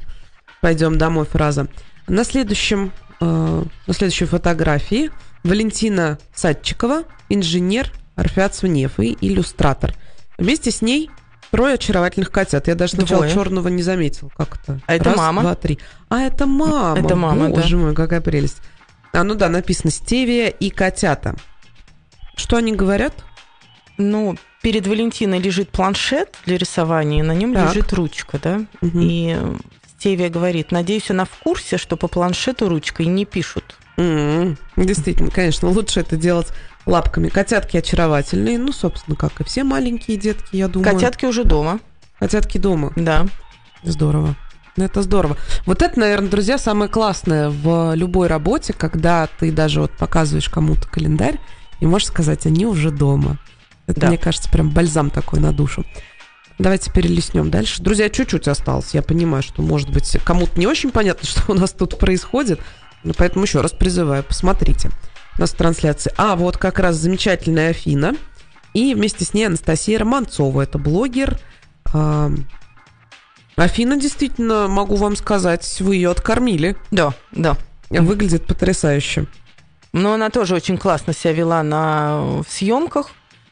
[0.61, 1.67] пойдем домой фраза.
[2.07, 5.11] На следующем, э, на следующей фотографии
[5.43, 9.93] Валентина Садчикова, инженер Орфеат Сунев и иллюстратор.
[10.37, 11.09] Вместе с ней
[11.51, 12.67] трое очаровательных котят.
[12.67, 13.33] Я даже сначала Двое.
[13.33, 14.31] черного не заметил.
[14.37, 14.79] Как это?
[14.87, 15.41] А это Раз, мама.
[15.41, 15.79] два, три.
[16.09, 16.99] А это мама.
[16.99, 17.55] Это мама, да.
[17.61, 18.57] Боже мой, какая прелесть.
[19.13, 21.35] А, ну да, написано «Стевия и котята».
[22.35, 23.13] Что они говорят?
[23.97, 27.69] Ну, перед Валентиной лежит планшет для рисования, на нем Так.
[27.69, 28.61] лежит ручка, да?
[28.79, 28.99] Мгм.
[29.01, 29.37] И
[29.97, 33.75] Стевия говорит, надеюсь, она в курсе, что по планшету ручкой не пишут.
[33.97, 36.47] М, Действительно, конечно, лучше это делать
[36.91, 37.29] лапками.
[37.29, 40.93] Котятки очаровательные, ну, собственно, как и все маленькие детки, я думаю.
[40.93, 41.79] Котятки уже дома,
[42.19, 42.91] Котятки дома.
[42.95, 43.27] да.
[43.83, 44.35] Здорово.
[44.77, 45.37] Ну, Это здорово.
[45.65, 50.87] Вот это, наверное, друзья, самое классное в любой работе, когда ты даже вот показываешь кому-то
[50.87, 51.39] календарь
[51.79, 53.37] и можешь сказать, они уже дома.
[53.87, 54.07] Это, Да.
[54.07, 55.83] мне кажется, прям бальзам такой на душу.
[56.59, 57.81] Давайте перелистнем дальше.
[57.81, 58.93] Друзья, чуть-чуть осталось.
[58.93, 62.59] Я понимаю, что, может быть, кому-то не очень понятно, что у нас тут происходит.
[63.03, 64.91] Но поэтому еще раз призываю, посмотрите.
[65.37, 66.13] У нас трансляция.
[66.17, 68.15] А, вот как раз замечательная Афина.
[68.73, 70.61] И вместе с ней Анастасия Романцова.
[70.61, 71.39] Это блогер.
[71.93, 72.31] а,
[73.55, 76.77] Афина, действительно, могу вам сказать, вы ее откормили.
[76.89, 77.57] Да, да.
[77.89, 79.27] Выглядит потрясающе.
[79.93, 83.11] Но она тоже очень классно себя вела на съемках.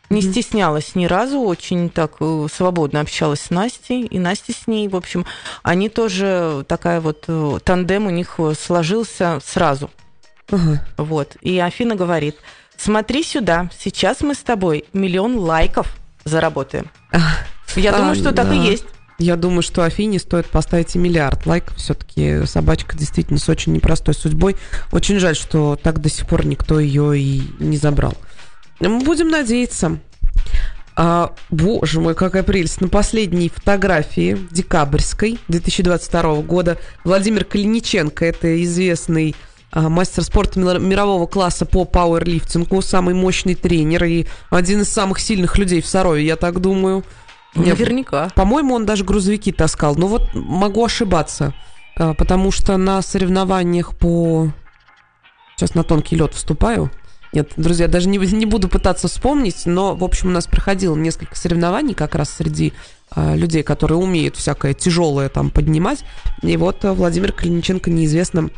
[0.10, 4.88] Не стеснялась ни разу, очень так э, свободно общалась с Настей, и Настя с ней,
[4.88, 5.24] в общем,
[5.62, 9.92] они тоже такая вот э, тандем у них э, сложился сразу,
[10.52, 10.86] Ага.
[10.98, 11.36] вот.
[11.42, 12.36] И Афина говорит:
[12.78, 16.90] смотри сюда, сейчас мы с тобой миллион лайков заработаем.
[17.76, 18.64] Я А, думаю, что так и да.
[18.64, 18.86] есть.
[19.20, 21.76] Я думаю, что Афине стоит поставить и миллиард лайков.
[21.76, 24.56] Все-таки собачка действительно с очень непростой судьбой.
[24.94, 28.16] Очень жаль, что так до сих пор никто ее и не забрал.
[28.80, 30.00] Мы будем надеяться.
[30.96, 32.82] А, боже мой, какая прелесть.
[32.82, 39.36] На последней фотографии декабрьской 2022 года Владимир Калиниченко, это известный
[39.74, 45.82] мастер спорта мирового класса по пауэрлифтингу, самый мощный тренер и один из самых сильных людей
[45.82, 47.04] в Сарове, я так думаю.
[47.56, 48.30] Наверняка.
[48.36, 49.96] По-моему, он даже грузовики таскал.
[49.96, 51.54] Но вот могу ошибаться,
[51.98, 54.52] а, потому что на соревнованиях по...
[55.56, 56.92] Сейчас на тонкий лед вступаю.
[57.32, 61.36] Нет, друзья, даже не, не буду пытаться вспомнить, но, в общем, у нас проходило несколько
[61.36, 62.74] соревнований как раз среди
[63.16, 66.04] э, людей, которые умеют всякое тяжелое там поднимать.
[66.42, 68.50] И вот э, Владимир Калиниченко неизвестно,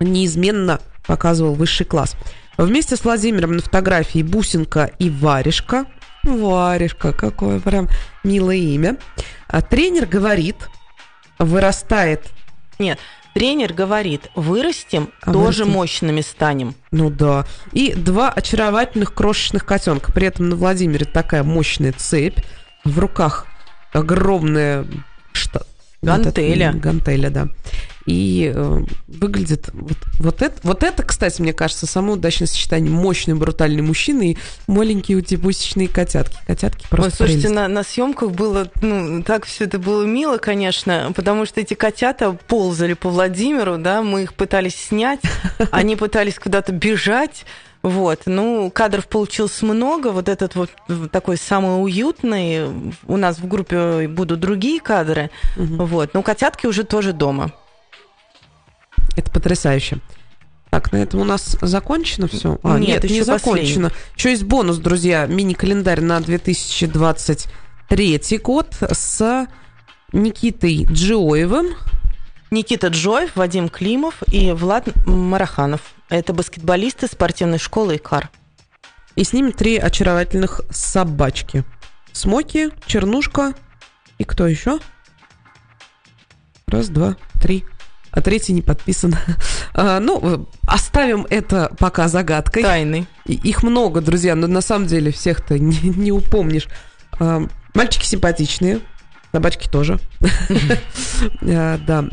[0.00, 2.16] неизменно показывал высший класс.
[2.56, 5.86] Вместе с Владимиром на фотографии Бусинка и Варежка.
[6.24, 7.88] Варежка, какое прям
[8.24, 8.96] милое имя.
[9.46, 10.56] А тренер говорит,
[11.38, 12.26] вырастает...
[12.78, 12.98] Нет,
[13.34, 15.70] Тренер говорит, вырастем, а тоже вырастем.
[15.70, 16.74] мощными станем.
[16.90, 17.46] Ну да.
[17.72, 20.10] И два очаровательных крошечных котенка.
[20.10, 22.40] При этом на Владимире такая мощная цепь.
[22.84, 23.46] В руках
[23.92, 24.86] огромная
[25.32, 25.64] что?
[26.02, 26.72] Гантеля.
[26.72, 27.48] Вот гантеля, да.
[28.08, 33.34] И э, выглядит вот, вот, это, вот это, кстати, мне кажется, самое удачное сочетание мощный
[33.34, 36.38] брутальный мужчина и маленькие утепусечные котятки.
[36.46, 41.12] Котятки просто Ой, слушайте, на, на съемках было, ну, так все это было мило, конечно,
[41.14, 45.20] потому что эти котята ползали по Владимиру, да, мы их пытались снять,
[45.70, 47.44] они пытались куда-то бежать,
[47.82, 50.08] вот, ну, кадров получилось много.
[50.08, 50.70] Вот этот вот
[51.12, 52.66] такой самый уютный.
[53.06, 55.30] У нас в группе будут другие кадры.
[55.56, 55.84] Угу.
[55.84, 57.52] Вот, но котятки уже тоже дома.
[59.18, 59.98] Это потрясающе.
[60.70, 62.60] Так, на этом у нас закончено все?
[62.62, 63.88] А, нет, нет еще не закончено.
[63.88, 64.16] Последний.
[64.16, 69.48] Еще есть бонус, друзья, мини-календарь на 2023 год с
[70.12, 71.74] Никитой Джиоевым.
[72.52, 75.80] Никита Джоев, Вадим Климов и Влад Мараханов.
[76.08, 78.30] Это баскетболисты спортивной школы ИКАР.
[79.16, 81.64] И с ними три очаровательных собачки.
[82.12, 83.54] Смоки, Чернушка
[84.18, 84.78] и кто еще?
[86.68, 87.64] Раз, два, три
[88.18, 89.14] а третий не подписан.
[89.74, 92.64] А, ну, оставим это пока загадкой.
[92.64, 93.06] Тайны.
[93.26, 96.66] Их много, друзья, но на самом деле всех-то не, не упомнишь.
[97.20, 98.80] А, мальчики симпатичные,
[99.32, 100.00] собачки тоже.
[101.42, 102.04] А, да.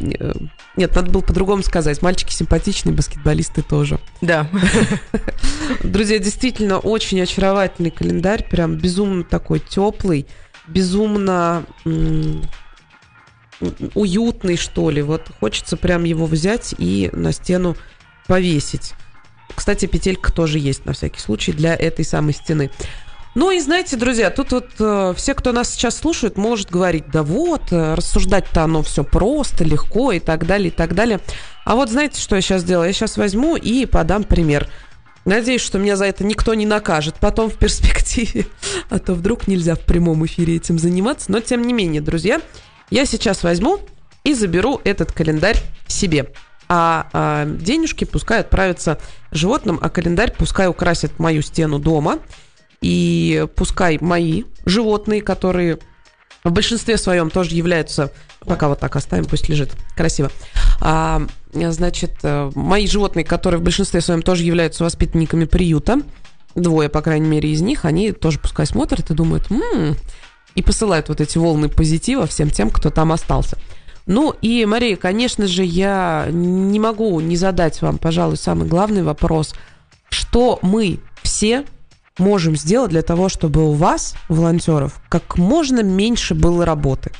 [0.76, 2.02] Нет, надо было по-другому сказать.
[2.02, 4.00] Мальчики симпатичные, баскетболисты тоже.
[4.22, 4.48] Да.
[5.84, 10.28] Друзья, действительно очень очаровательный календарь, прям безумно такой теплый,
[10.68, 11.66] безумно
[13.94, 15.02] уютный, что ли.
[15.02, 17.76] Вот хочется прям его взять и на стену
[18.28, 18.94] повесить.
[19.54, 22.72] Кстати, петелька тоже есть на всякий случай для этой самой стены.
[23.36, 27.22] Ну и знаете, друзья, тут вот э, все, кто нас сейчас слушает, может говорить, да
[27.22, 31.20] вот, э, рассуждать-то оно все просто, легко и так далее, и так далее.
[31.66, 32.88] А вот знаете, что я сейчас сделаю?
[32.88, 34.70] Я сейчас возьму и подам пример.
[35.26, 38.46] Надеюсь, что меня за это никто не накажет потом в перспективе,
[38.90, 41.30] а то вдруг нельзя в прямом эфире этим заниматься.
[41.30, 42.40] Но тем не менее, друзья,
[42.90, 43.80] я сейчас возьму
[44.24, 46.32] и заберу этот календарь себе.
[46.68, 49.00] А, а денежки пускай отправятся
[49.32, 52.20] животным, а календарь пускай украсит мою стену дома.
[52.82, 55.80] И пускай мои животные, которые
[56.44, 58.12] в большинстве своем тоже являются...
[58.42, 59.72] Пока вот так оставим, пусть лежит.
[59.96, 60.32] Красиво.
[60.80, 66.02] А, значит, э, мои животные, которые в большинстве своем тоже являются воспитанниками приюта,
[66.54, 69.98] двое, по крайней мере, из них, они тоже пускай смотрят и думают, м-м,
[70.56, 73.58] и посылают вот эти волны позитива всем тем, кто там остался.
[74.08, 79.54] Ну и, Мария, конечно же, я не могу не задать вам, пожалуй, самый главный вопрос.
[80.10, 81.66] Что мы все
[82.18, 87.12] можем сделать для того, чтобы у вас, волонтеров, как можно меньше было работы?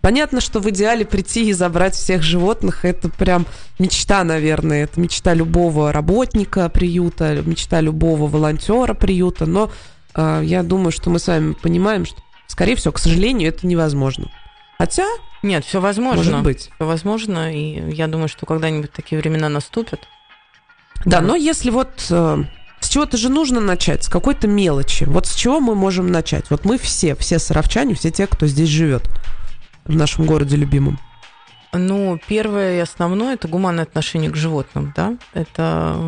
[0.00, 3.46] Понятно, что в идеале прийти и забрать всех животных, это прям
[3.78, 4.82] мечта, наверное.
[4.84, 9.46] Это мечта любого работника приюта, мечта любого волонтера приюта.
[9.46, 9.70] Но
[10.16, 12.20] э, я думаю, что мы с вами понимаем, что
[12.52, 14.30] Скорее всего, к сожалению, это невозможно.
[14.76, 15.06] Хотя...
[15.42, 16.18] Нет, все возможно.
[16.18, 16.70] Может быть.
[16.74, 20.06] Все возможно, и я думаю, что когда-нибудь такие времена наступят.
[21.06, 22.06] Да, но если вот...
[22.10, 22.44] Э,
[22.80, 25.04] с чего-то же нужно начать, с какой-то мелочи.
[25.04, 26.50] Вот с чего мы можем начать?
[26.50, 29.08] Вот мы все, все саровчане, все те, кто здесь живет
[29.86, 31.00] в нашем городе любимом.
[31.72, 35.16] Ну, первое и основное– это гуманное отношение к животным, да?
[35.32, 35.98] Это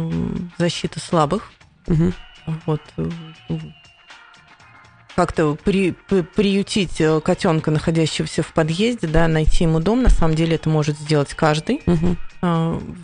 [0.58, 1.50] защита слабых.
[1.86, 2.12] Угу.
[2.66, 3.08] Вот э,
[5.14, 10.34] как-то при, при, приютить э, котенка, находящегося в подъезде, да, найти ему дом, на самом
[10.34, 12.16] деле это может сделать каждый, угу.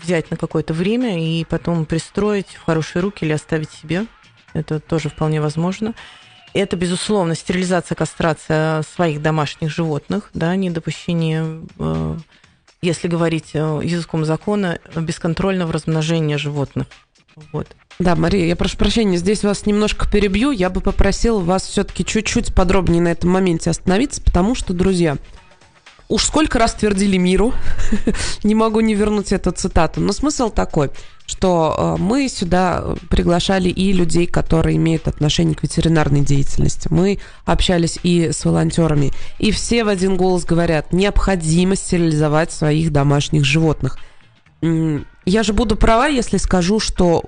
[0.03, 4.07] взять на какое-то время и потом пристроить в хорошие руки или оставить себе.
[4.53, 5.95] Это тоже вполне возможно.
[6.53, 12.17] Это, безусловно, стерилизация, кастрация своих домашних животных, да, недопущение, э,
[12.83, 16.89] если говорить э, языком закона, бесконтрольного размножения животных.
[17.53, 17.69] Вот.
[18.01, 20.53] Да, Мария, я прошу прощения, здесь вас немножко перебью.
[20.53, 25.19] Я бы попросила вас все-таки чуть-чуть подробнее на этом моменте остановиться, потому что, друзья,
[26.09, 27.53] уж сколько раз твердили миру,
[28.43, 30.91] не могу не вернуть эту цитату, но смысл такой,
[31.27, 36.89] что э, мы сюда приглашали и людей, которые имеют отношение к ветеринарной деятельности.
[36.91, 43.45] Мы общались и с волонтерами, и все в один голос говорят, необходимо стерилизовать своих домашних
[43.45, 43.99] животных.
[44.63, 47.23] Я же буду права, если скажу, что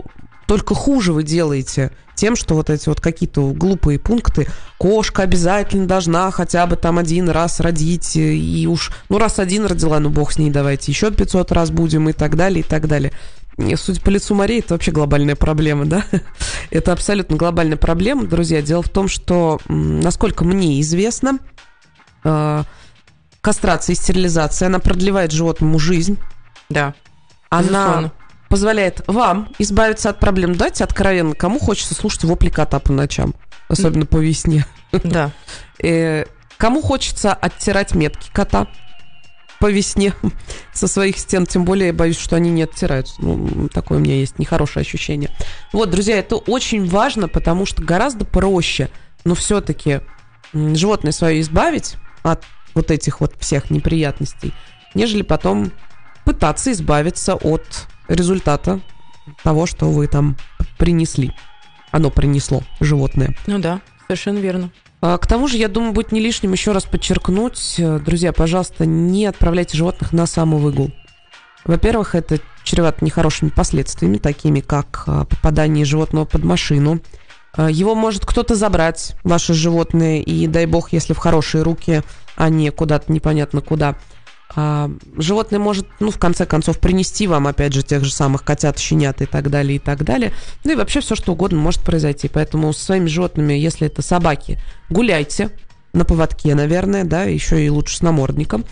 [0.53, 6.31] только хуже вы делаете тем, что вот эти вот какие-то глупые пункты, кошка обязательно должна
[6.31, 10.37] хотя бы там один раз родить, и уж, ну раз один родила, ну бог с
[10.37, 13.13] ней, давайте еще 500 раз будем и так далее, и так далее.
[13.77, 16.05] Судя по лицу Марии, это вообще глобальная проблема, да?
[16.71, 18.61] это абсолютно глобальная проблема, друзья.
[18.61, 21.39] Дело в том, что, насколько мне известно,
[22.25, 22.65] э,
[23.41, 26.19] кастрация и стерилизация, она продлевает животному жизнь.
[26.69, 26.93] Да.
[27.49, 28.13] Она Безусловно
[28.53, 30.57] позволяет вам избавиться от проблем.
[30.57, 33.35] Дайте откровенно, кому хочется слушать вопли кота по ночам,
[33.69, 34.67] особенно по весне.
[34.93, 35.31] Да.
[35.85, 36.27] Э,
[36.59, 38.69] кому хочется оттирать метки кота
[39.59, 40.13] по весне
[40.73, 43.15] со своих стен, тем более я боюсь, что они не оттираются.
[43.19, 45.31] Ну, такое у меня есть нехорошее ощущение.
[45.73, 48.91] Вот, друзья, это очень важно, потому что гораздо проще,
[49.25, 50.03] но все-таки
[50.53, 54.53] животное свое избавить от вот этих вот всех неприятностей,
[54.95, 55.73] нежели потом
[56.25, 58.81] пытаться избавиться от результата
[59.43, 60.37] того, что вы там
[60.79, 61.33] принесли.
[61.91, 63.37] Оно принесло животное.
[63.47, 64.71] Ну да, совершенно верно.
[65.01, 68.87] А, к тому же, я думаю, будет не лишним еще раз подчеркнуть, э, друзья, пожалуйста,
[68.87, 70.93] не отправляйте животных на самовыгул.
[71.65, 77.01] Во-первых, это чревато нехорошими последствиями, такими как а, попадание животного под машину.
[77.55, 82.03] А, его может кто-то забрать, ваше животное, и дай бог, если в хорошие руки,
[82.37, 83.97] а не куда-то непонятно куда–
[84.55, 89.23] животное может, ну, в конце концов, принести вам, опять же, тех же самых котят, щенят
[89.23, 90.33] и так далее, и так далее.
[90.65, 92.29] Ну и вообще все, что угодно может произойти.
[92.29, 94.59] Поэтому со своими животными, если это собаки,
[94.91, 95.51] гуляйте
[95.93, 98.65] на поводке, наверное, да, еще и лучше с намордником.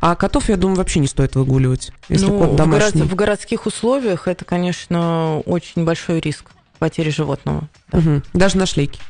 [0.00, 2.90] А котов, я думаю, вообще не стоит выгуливать, если ну, кот домашний.
[2.90, 7.68] В, город, в городских условиях это, конечно, очень большой риск потери животного.
[7.90, 7.98] Да.
[7.98, 8.22] Угу.
[8.32, 9.00] Даже на шлейке.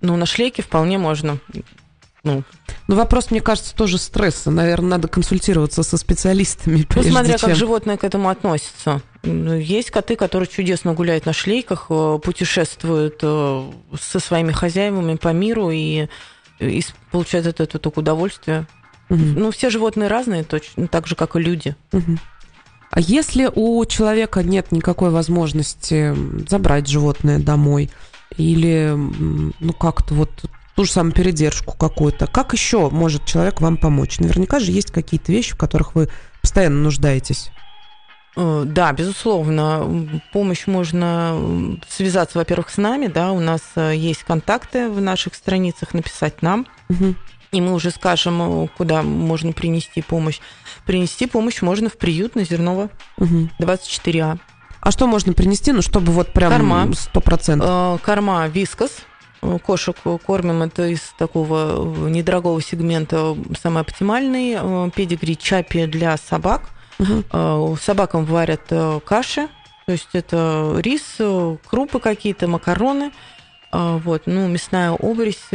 [0.00, 1.38] Ну, на шлейке вполне можно.
[2.24, 2.42] Ну,
[2.88, 4.50] но вопрос, мне кажется, тоже стресса.
[4.50, 6.86] Наверное, надо консультироваться со специалистами.
[6.94, 7.50] Ну, смотря чем...
[7.50, 9.02] как животное к этому относится.
[9.22, 15.32] Ну, есть коты, которые чудесно гуляют на шлейках, э, путешествуют э, со своими хозяевами по
[15.32, 16.08] миру и,
[16.58, 18.66] и получают от этого только удовольствие.
[19.10, 19.18] Угу.
[19.18, 21.76] Ну, все животные разные, точно так же, как и люди.
[21.92, 22.18] Угу.
[22.90, 26.14] А если у человека нет никакой возможности
[26.48, 27.90] забрать животное домой,
[28.36, 30.30] или ну как-то вот
[30.78, 32.28] ту же самую передержку какую-то.
[32.28, 34.20] Как еще может человек вам помочь?
[34.20, 36.08] Наверняка же есть какие-то вещи, в которых вы
[36.40, 37.50] постоянно нуждаетесь.
[38.36, 40.22] Э, да, безусловно.
[40.32, 41.36] Помощь можно
[41.88, 46.64] связаться, во-первых, с нами, да, у нас э, есть контакты в наших страницах, написать нам.
[46.90, 47.16] Угу.
[47.50, 50.38] И мы уже скажем, э, куда можно принести помощь.
[50.86, 53.50] Принести помощь можно в приют на Зернова угу.
[53.58, 54.38] 24А.
[54.80, 56.84] А что можно принести, ну, чтобы вот прям корма.
[56.84, 57.98] 100%?
[57.98, 58.92] Корма вискас,
[59.40, 64.56] Кошек кормим это из такого недорогого сегмента самый оптимальный.
[64.58, 66.70] Э, педигри чапи для собак.
[66.98, 67.76] Угу.
[67.80, 69.48] Собакам варят э, каши,
[69.86, 71.18] то есть это рис,
[71.64, 73.12] крупы какие-то, макароны,
[73.70, 75.48] вот, ну, мясная обрезь,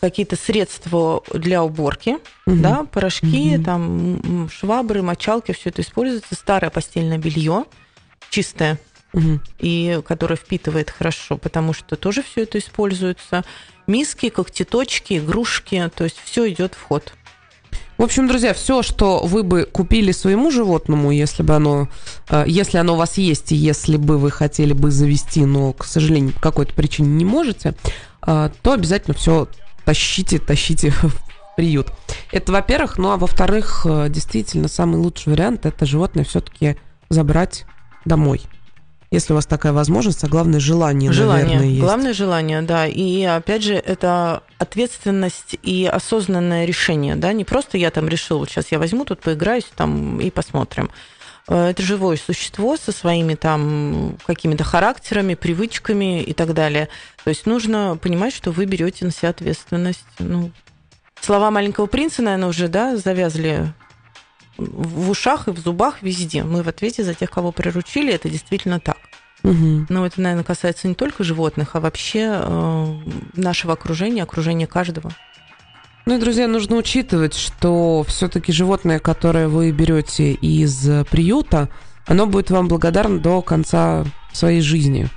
[0.00, 2.56] какие-то средства для уборки, угу.
[2.56, 3.64] да, порошки, угу.
[3.64, 6.34] там швабры, мочалки, все это используется.
[6.34, 7.64] Старое постельное белье,
[8.30, 8.78] чистое,
[9.12, 9.40] угу.
[9.58, 13.44] и которая впитывает хорошо, потому что тоже все это используется.
[13.86, 17.12] Миски, когтеточки, игрушки, то есть все идет в ход.
[17.96, 21.88] В общем, друзья, все, что вы бы купили своему животному, если бы оно,
[22.28, 25.84] э, если оно у вас есть, и если бы вы хотели бы завести, но, к
[25.84, 27.74] сожалению, по какой-то причине не можете,
[28.24, 29.48] э, то обязательно все
[29.84, 31.12] тащите, тащите в
[31.56, 31.88] приют.
[32.30, 36.76] Это, во-первых, ну а во-вторых, э, действительно, самый лучший вариант это животное все-таки
[37.08, 37.64] забрать
[38.04, 38.42] домой
[39.10, 41.44] если у вас такая возможность, а главное желание, желание.
[41.44, 41.80] наверное, есть.
[41.80, 42.86] Главное желание, да.
[42.86, 48.50] И опять же, это ответственность и осознанное решение, да, не просто я там решил, вот
[48.50, 50.90] сейчас я возьму тут, поиграюсь там и посмотрим.
[51.48, 56.88] Э, это живое существо со своими там какими-то характерами, привычками и так далее.
[57.24, 60.04] То есть нужно понимать, что вы берете на себя ответственность.
[60.18, 60.50] Ну,
[61.20, 63.72] слова маленького принца, наверное, уже да, завязли
[64.58, 66.42] в ушах и в зубах везде.
[66.42, 68.98] Мы в ответе за тех, кого приручили, это действительно так.
[69.44, 69.86] Угу.
[69.88, 72.94] Но это, наверное, касается не только животных, а вообще э,
[73.34, 75.12] нашего окружения, окружения каждого.
[76.06, 81.68] Ну и, друзья, нужно учитывать, что все-таки животное, которое вы берете из приюта,
[82.06, 85.08] оно будет вам благодарно до конца своей жизни.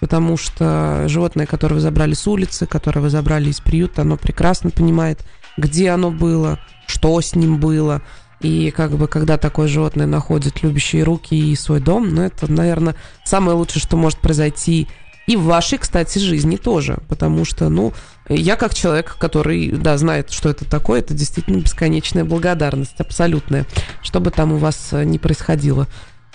[0.00, 4.70] Потому что животное, которое вы забрали с улицы, которое вы забрали из приюта, оно прекрасно
[4.70, 5.24] понимает,
[5.56, 8.02] где оно было, что с ним было.
[8.40, 12.96] И как бы когда такое животное находит любящие руки и свой дом, ну это, наверное,
[13.24, 14.88] самое лучшее, что может произойти
[15.26, 16.98] и в вашей, кстати, жизни тоже.
[17.08, 17.92] Потому что, ну,
[18.28, 23.64] я как человек, который, да, знает, что это такое, это действительно бесконечная благодарность, абсолютная,
[24.02, 25.86] что бы там у вас э, ни происходило.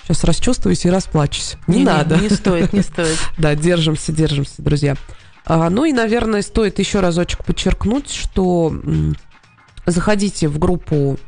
[0.04, 1.58] Сейчас расчувствуюсь и расплачусь.
[1.68, 2.16] Не, не надо.
[2.16, 3.18] Не, не стоит, не стоит.
[3.38, 4.96] Да, держимся, держимся, друзья.
[5.46, 8.74] А, ну и, наверное, стоит еще разочек подчеркнуть, что
[9.86, 11.20] заходите в группу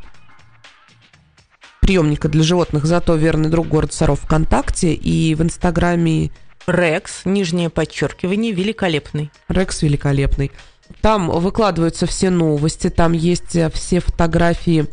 [1.88, 6.31] приемника для животных «Зато верный друг город Саров» ВКонтакте и в Инстаграме
[6.67, 9.31] Рекс, нижнее подчеркивание, великолепный.
[9.47, 10.51] Рекс великолепный.
[10.99, 14.88] Там выкладываются все новости, там есть э, все фотографии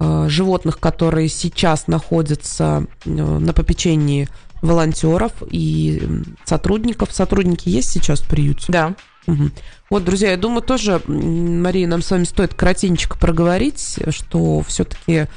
[0.00, 4.28] э, животных, которые сейчас находятся э, на попечении
[4.60, 6.02] волонтеров и
[6.44, 7.12] сотрудников.
[7.12, 8.72] Сотрудники есть сейчас в приюте?
[8.72, 8.96] Да.
[9.28, 9.50] Угу.
[9.90, 15.28] Вот, друзья, я думаю, тоже, Мария, нам с вами стоит коротенько проговорить, что все-таки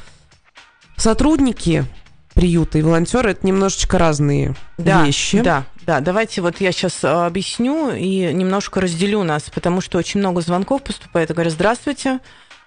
[0.98, 1.86] сотрудники
[2.34, 5.42] приюта и волонтеры это немножечко разные да, вещи.
[5.42, 6.02] Да, да.
[6.02, 10.84] Давайте вот я сейчас а, объясню и немножко разделю нас, потому что очень много звонков
[10.84, 11.30] поступает.
[11.30, 12.20] Я говорю, здравствуйте,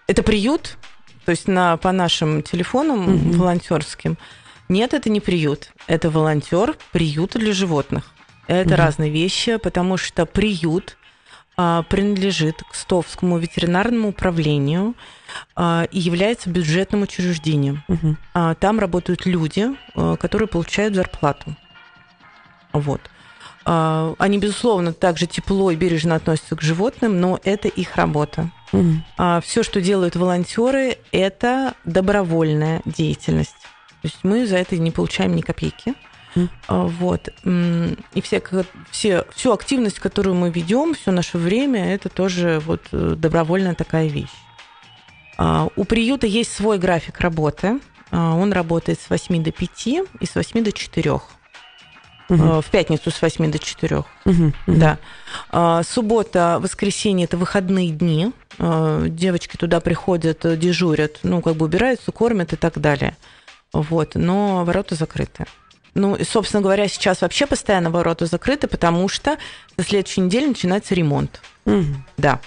[0.08, 0.76] это приют,
[1.24, 3.36] то есть на, по нашим телефонам mm-hmm.
[3.36, 4.18] волонтерским.
[4.68, 8.12] Нет, это не приют, это волонтер приюта для животных.
[8.48, 8.76] Это mm-hmm.
[8.76, 10.96] разные вещи, потому что приют
[11.88, 14.94] принадлежит к Стовскому ветеринарному управлению
[15.56, 17.82] а, и является бюджетным учреждением.
[17.88, 18.16] Угу.
[18.60, 19.68] Там работают люди,
[20.18, 21.56] которые получают зарплату.
[22.72, 23.00] Вот.
[23.64, 28.50] Они, безусловно, также тепло и бережно относятся к животным, но это их работа.
[28.72, 29.40] Угу.
[29.42, 33.60] Все, что делают волонтеры, это добровольная деятельность.
[34.02, 35.94] То есть мы за это не получаем ни копейки.
[36.68, 37.28] А, вот.
[37.44, 38.42] И все,
[38.90, 44.08] все, всю активность, которую мы ведем, все наше время, это тоже вот э, добровольная такая
[44.08, 44.28] вещь.
[45.36, 47.80] А, у приюта есть свой график работы.
[48.10, 51.12] А, он работает с 8 до 5 и с 8 до 4.
[51.12, 52.60] Угу.
[52.60, 53.96] В пятницу с 8 до 4.
[53.96, 54.52] Угу, угу.
[54.66, 54.98] Да.
[55.82, 58.32] Суббота, воскресенье это выходные дни.
[58.58, 63.16] Девочки туда приходят, дежурят, ну, как бы убираются, кормят и так далее.
[63.72, 64.14] Вот.
[64.14, 65.46] Но ворота закрыты.
[65.94, 69.38] Ну, и, собственно говоря, сейчас вообще постоянно ворота закрыты, потому что
[69.76, 71.40] на следующей неделе начинается ремонт.
[71.66, 71.84] Угу.
[72.16, 72.40] Да.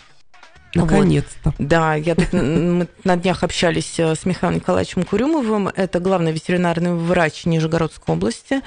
[0.75, 1.53] Наконец-то.
[1.57, 1.67] Вот.
[1.67, 6.95] Да, я тут, мы на днях общались э, с Михаилом Николаевичем Курюмовым, это главный ветеринарный
[6.95, 8.61] врач Нижегородской области.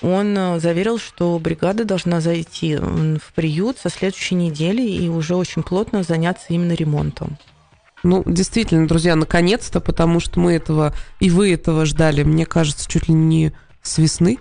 [0.00, 5.62] Он э, заверил, что бригада должна зайти в приют со следующей недели и уже очень
[5.62, 7.38] плотно заняться именно ремонтом.
[8.02, 13.08] Ну, действительно, друзья, наконец-то, потому что мы этого, и вы этого ждали, мне кажется, чуть
[13.08, 13.52] ли не
[13.82, 14.38] с весны?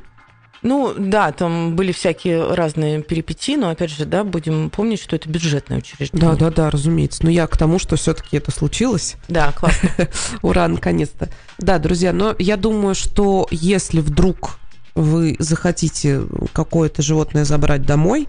[0.63, 5.27] Ну, да, там были всякие разные перипетии, но, опять же, да, будем помнить, что это
[5.27, 6.29] бюджетное учреждение.
[6.29, 7.23] Да, да, да, разумеется.
[7.23, 9.15] Но я к тому, что все-таки это случилось.
[9.27, 9.89] Да, классно.
[10.43, 11.29] Ура, наконец-то.
[11.57, 14.59] Да, друзья, но я думаю, что если вдруг
[14.93, 16.23] вы захотите
[16.53, 18.27] какое-то животное забрать домой,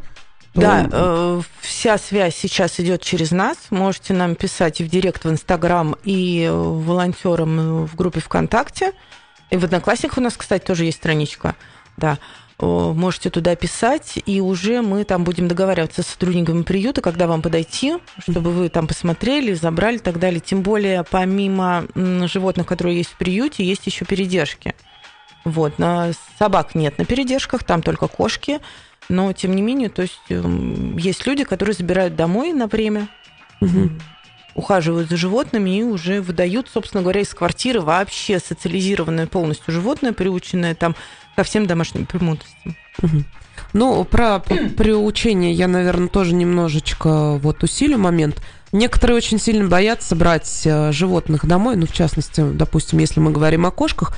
[0.54, 3.56] да, э, вся связь сейчас идет через нас.
[3.70, 8.92] Можете нам писать и в директ в Инстаграм, и волонтерам в группе ВКонтакте.
[9.52, 11.54] И в Одноклассниках у нас, кстати, тоже есть страничка.
[11.98, 12.18] Да.
[12.58, 17.96] Можете туда писать, и уже мы там будем договариваться с сотрудниками приюта, когда вам подойти,
[18.18, 20.40] чтобы вы там посмотрели, забрали и так далее.
[20.40, 24.74] Тем более, помимо животных, которые есть в приюте, есть еще передержки.
[25.44, 28.60] Вот, на собак нет на передержках, там только кошки.
[29.08, 33.08] Но, тем не менее, то есть эм, есть люди, которые забирают домой на время.
[33.60, 33.90] Угу
[34.54, 40.74] ухаживают за животными и уже выдают, собственно говоря, из квартиры вообще социализированное полностью животное, приученное
[40.74, 40.94] там
[41.36, 42.76] ко всем домашним премудростям.
[43.72, 48.42] Ну, про приучение я, наверное, тоже немножечко вот усилю момент.
[48.70, 53.66] Некоторые очень сильно боятся брать э, животных домой, ну, в частности, допустим, если мы говорим
[53.66, 54.16] о кошках,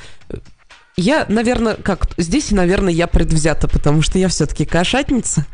[0.96, 5.44] я, наверное, как здесь, наверное, я предвзята, потому что я все-таки кошатница.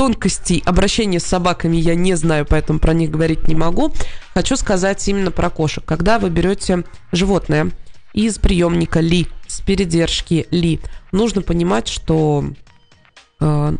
[0.00, 3.92] Тонкостей обращения с собаками я не знаю, поэтому про них говорить не могу.
[4.32, 5.84] Хочу сказать именно про кошек.
[5.84, 7.70] Когда вы берете животное
[8.14, 10.80] из приемника Ли, с передержки Ли,
[11.12, 12.46] нужно понимать, что
[13.40, 13.76] э,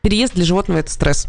[0.00, 1.28] переезд для животного это стресс.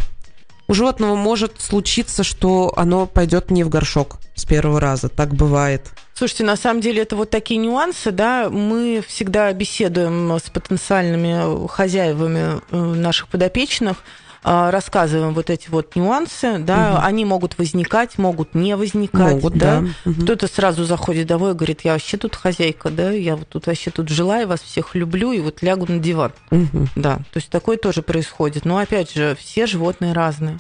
[0.68, 5.10] У животного может случиться, что оно пойдет не в горшок с первого раза.
[5.10, 5.92] Так бывает.
[6.18, 12.62] Слушайте, на самом деле это вот такие нюансы, да, мы всегда беседуем с потенциальными хозяевами
[12.72, 13.98] э, наших подопечных,
[14.42, 17.00] а, рассказываем вот эти вот нюансы, да, угу.
[17.04, 19.82] они могут возникать, могут не возникать, могут, да.
[19.82, 20.10] да.
[20.10, 20.22] Угу.
[20.22, 23.92] Кто-то сразу заходит домой и говорит, я вообще тут хозяйка, да, я вот тут вообще
[23.92, 26.88] тут жила, и вас всех люблю, и вот лягу на диван, угу.
[26.96, 28.64] да, то есть такое тоже происходит.
[28.64, 30.60] Но опять же, все животные разные.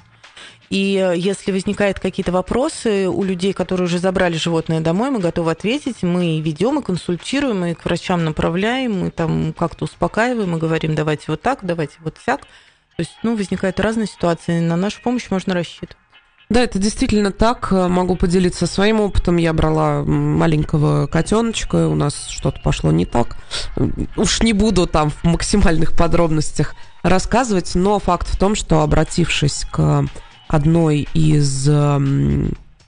[0.69, 6.01] И если возникают какие-то вопросы у людей, которые уже забрали животное домой, мы готовы ответить.
[6.01, 11.25] Мы ведем и консультируем, и к врачам направляем, мы там как-то успокаиваем и говорим, давайте
[11.27, 12.41] вот так, давайте вот так.
[12.41, 15.97] То есть, ну, возникают разные ситуации, на нашу помощь можно рассчитывать.
[16.47, 17.71] Да, это действительно так.
[17.71, 19.37] Могу поделиться своим опытом.
[19.37, 23.37] Я брала маленького котеночка, у нас что-то пошло не так.
[24.15, 30.05] Уж не буду там в максимальных подробностях рассказывать, но факт в том, что обратившись к
[30.47, 31.67] одной из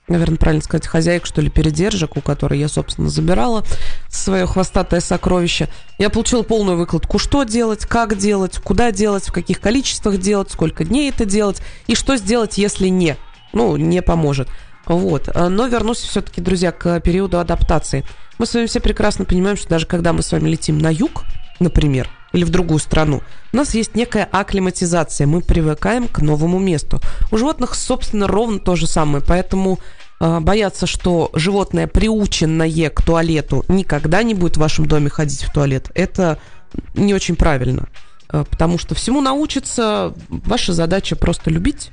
[0.07, 3.63] наверное, правильно сказать, хозяек, что ли, передержек, у которой я, собственно, забирала
[4.09, 5.67] свое хвостатое сокровище.
[5.97, 10.85] Я получила полную выкладку, что делать, как делать, куда делать, в каких количествах делать, сколько
[10.85, 13.17] дней это делать, и что сделать, если не,
[13.53, 14.47] ну, не поможет.
[14.85, 15.29] Вот.
[15.35, 18.05] Но вернусь все-таки, друзья, к периоду адаптации.
[18.37, 21.25] Мы с вами все прекрасно понимаем, что даже когда мы с вами летим на юг,
[21.59, 23.21] например, или в другую страну,
[23.51, 27.01] у нас есть некая акклиматизация, мы привыкаем к новому месту.
[27.31, 29.79] У животных, собственно, ровно то же самое, поэтому
[30.19, 35.51] э, бояться, что животное, приученное к туалету, никогда не будет в вашем доме ходить в
[35.51, 36.37] туалет, это
[36.93, 37.89] не очень правильно,
[38.31, 41.91] э, потому что всему научиться, ваша задача просто любить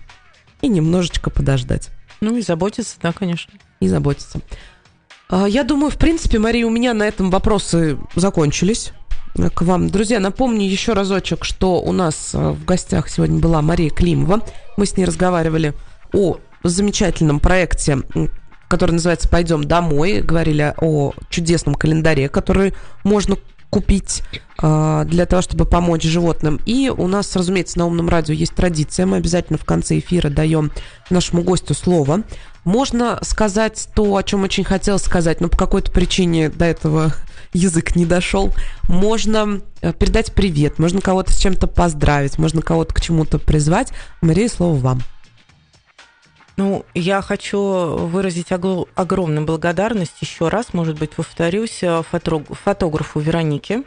[0.61, 1.89] и немножечко подождать.
[2.21, 3.55] Ну и заботиться, да, конечно.
[3.81, 4.41] И заботиться.
[5.31, 8.93] Э, я думаю, в принципе, Мария, у меня на этом вопросы закончились
[9.35, 9.91] к вам.
[9.91, 14.43] Друзья, напомню еще разочек, что у нас э, в гостях сегодня была Мария Климова.
[14.77, 15.75] Мы с ней разговаривали
[16.13, 17.99] о замечательном проекте,
[18.69, 20.21] который называется «Пойдем домой».
[20.21, 23.37] Говорили о чудесном календаре, который можно
[23.71, 24.23] купить
[24.63, 26.61] э, для того, чтобы помочь животным.
[26.65, 29.05] И у нас, разумеется, на умном радио есть традиция.
[29.05, 30.71] Мы обязательно в конце эфира даем
[31.11, 32.23] нашему гостю слово.
[32.63, 37.13] Можно сказать то, о чем очень хотел сказать, но по какой-то причине до этого
[37.55, 38.53] язык не дошел.
[38.89, 43.93] Можно э, передать привет, можно кого-то с чем-то поздравить, можно кого-то к чему-то призвать.
[44.21, 45.01] Мария, слово вам.
[46.57, 53.83] Ну, я хочу выразить огромную благодарность еще раз, может быть, повторюсь, э, фотографу Веронике,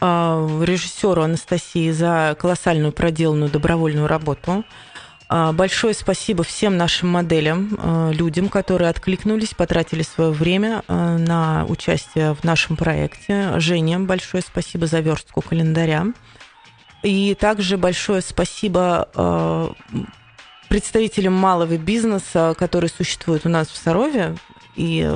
[0.00, 4.64] э, режиссеру Анастасии за колоссальную проделанную добровольную работу.
[5.28, 11.66] А, большое спасибо всем нашим моделям, а, людям, которые откликнулись, потратили свое время а, на
[11.66, 13.58] участие в нашем проекте.
[13.60, 16.06] Жене большое спасибо за верстку календаря.
[17.02, 19.74] И также большое спасибо
[20.68, 24.36] представителям малого бизнеса, которые существуют у нас в Сарове
[24.74, 25.08] и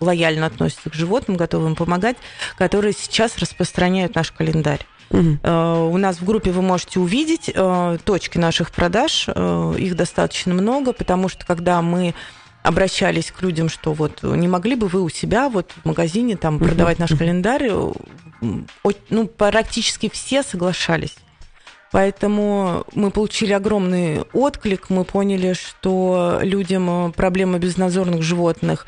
[0.00, 2.16] лояльно относятся к животным, готовы им помогать,
[2.58, 4.86] которые сейчас распространяют наш календарь.
[5.10, 5.38] Угу.
[5.92, 9.24] У нас в группе вы можете увидеть э, точки наших продаж.
[9.26, 12.14] Э, их достаточно много, потому что когда мы
[12.62, 16.58] обращались к людям, что вот не могли бы вы у себя вот в магазине там
[16.58, 17.70] продавать наш календарь,
[18.40, 21.16] ну, практически все соглашались.
[21.90, 28.86] Поэтому мы получили огромный отклик, мы поняли, что людям проблема безнадзорных животных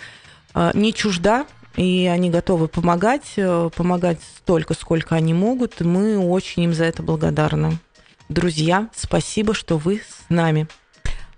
[0.74, 1.46] не чужда,
[1.76, 5.80] и они готовы помогать, э, помогать столько, сколько они могут.
[5.80, 7.78] И мы очень им за это благодарны.
[8.28, 10.68] Друзья, спасибо, что вы с нами.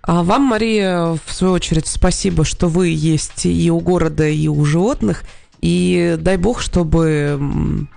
[0.01, 4.63] А вам, Мария, в свою очередь, спасибо, что вы есть и у города, и у
[4.63, 5.23] животных.
[5.61, 7.87] И дай бог, чтобы...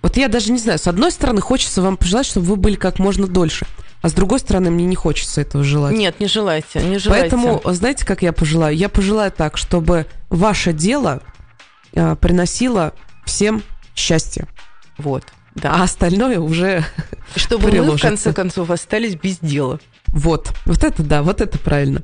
[0.00, 2.98] Вот я даже не знаю, с одной стороны, хочется вам пожелать, чтобы вы были как
[2.98, 3.66] можно дольше.
[4.00, 5.96] А с другой стороны, мне не хочется этого желать.
[5.96, 7.30] Нет, не желайте, не желайте.
[7.30, 8.76] Поэтому, знаете, как я пожелаю?
[8.76, 11.22] Я пожелаю так, чтобы ваше дело
[11.94, 12.92] э, приносила
[13.24, 13.62] всем
[13.94, 14.46] счастье.
[14.98, 15.24] Вот.
[15.54, 15.72] Да.
[15.74, 16.84] А остальное уже
[17.36, 19.80] Чтобы мы, в конце концов, остались без дела.
[20.08, 20.52] Вот.
[20.64, 22.02] Вот это да, вот это правильно.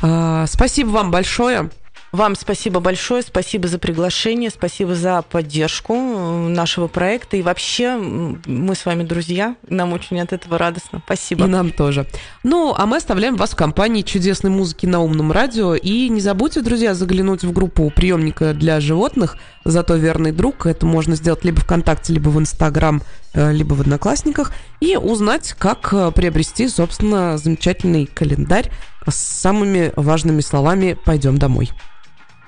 [0.00, 1.70] А, спасибо вам большое.
[2.10, 7.36] Вам спасибо большое, спасибо за приглашение, спасибо за поддержку э, нашего проекта.
[7.36, 11.02] И вообще мы с вами друзья, нам очень от этого радостно.
[11.04, 11.44] Спасибо.
[11.44, 12.06] И нам тоже.
[12.42, 15.74] Ну, а мы оставляем вас в компании чудесной музыки на умном радио.
[15.74, 19.36] И не забудьте, друзья, заглянуть в группу приемника для животных
[19.66, 20.64] «Зато верный друг».
[20.64, 23.02] Это можно сделать либо ВКонтакте, либо в Инстаграм,
[23.34, 24.52] э, либо в Одноклассниках.
[24.80, 28.70] И узнать, как э, приобрести, собственно, замечательный календарь
[29.06, 31.70] с самыми важными словами «Пойдем домой».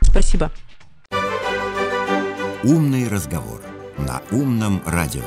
[0.03, 0.51] Спасибо.
[2.62, 3.62] Умный разговор
[3.98, 5.24] на умном радио.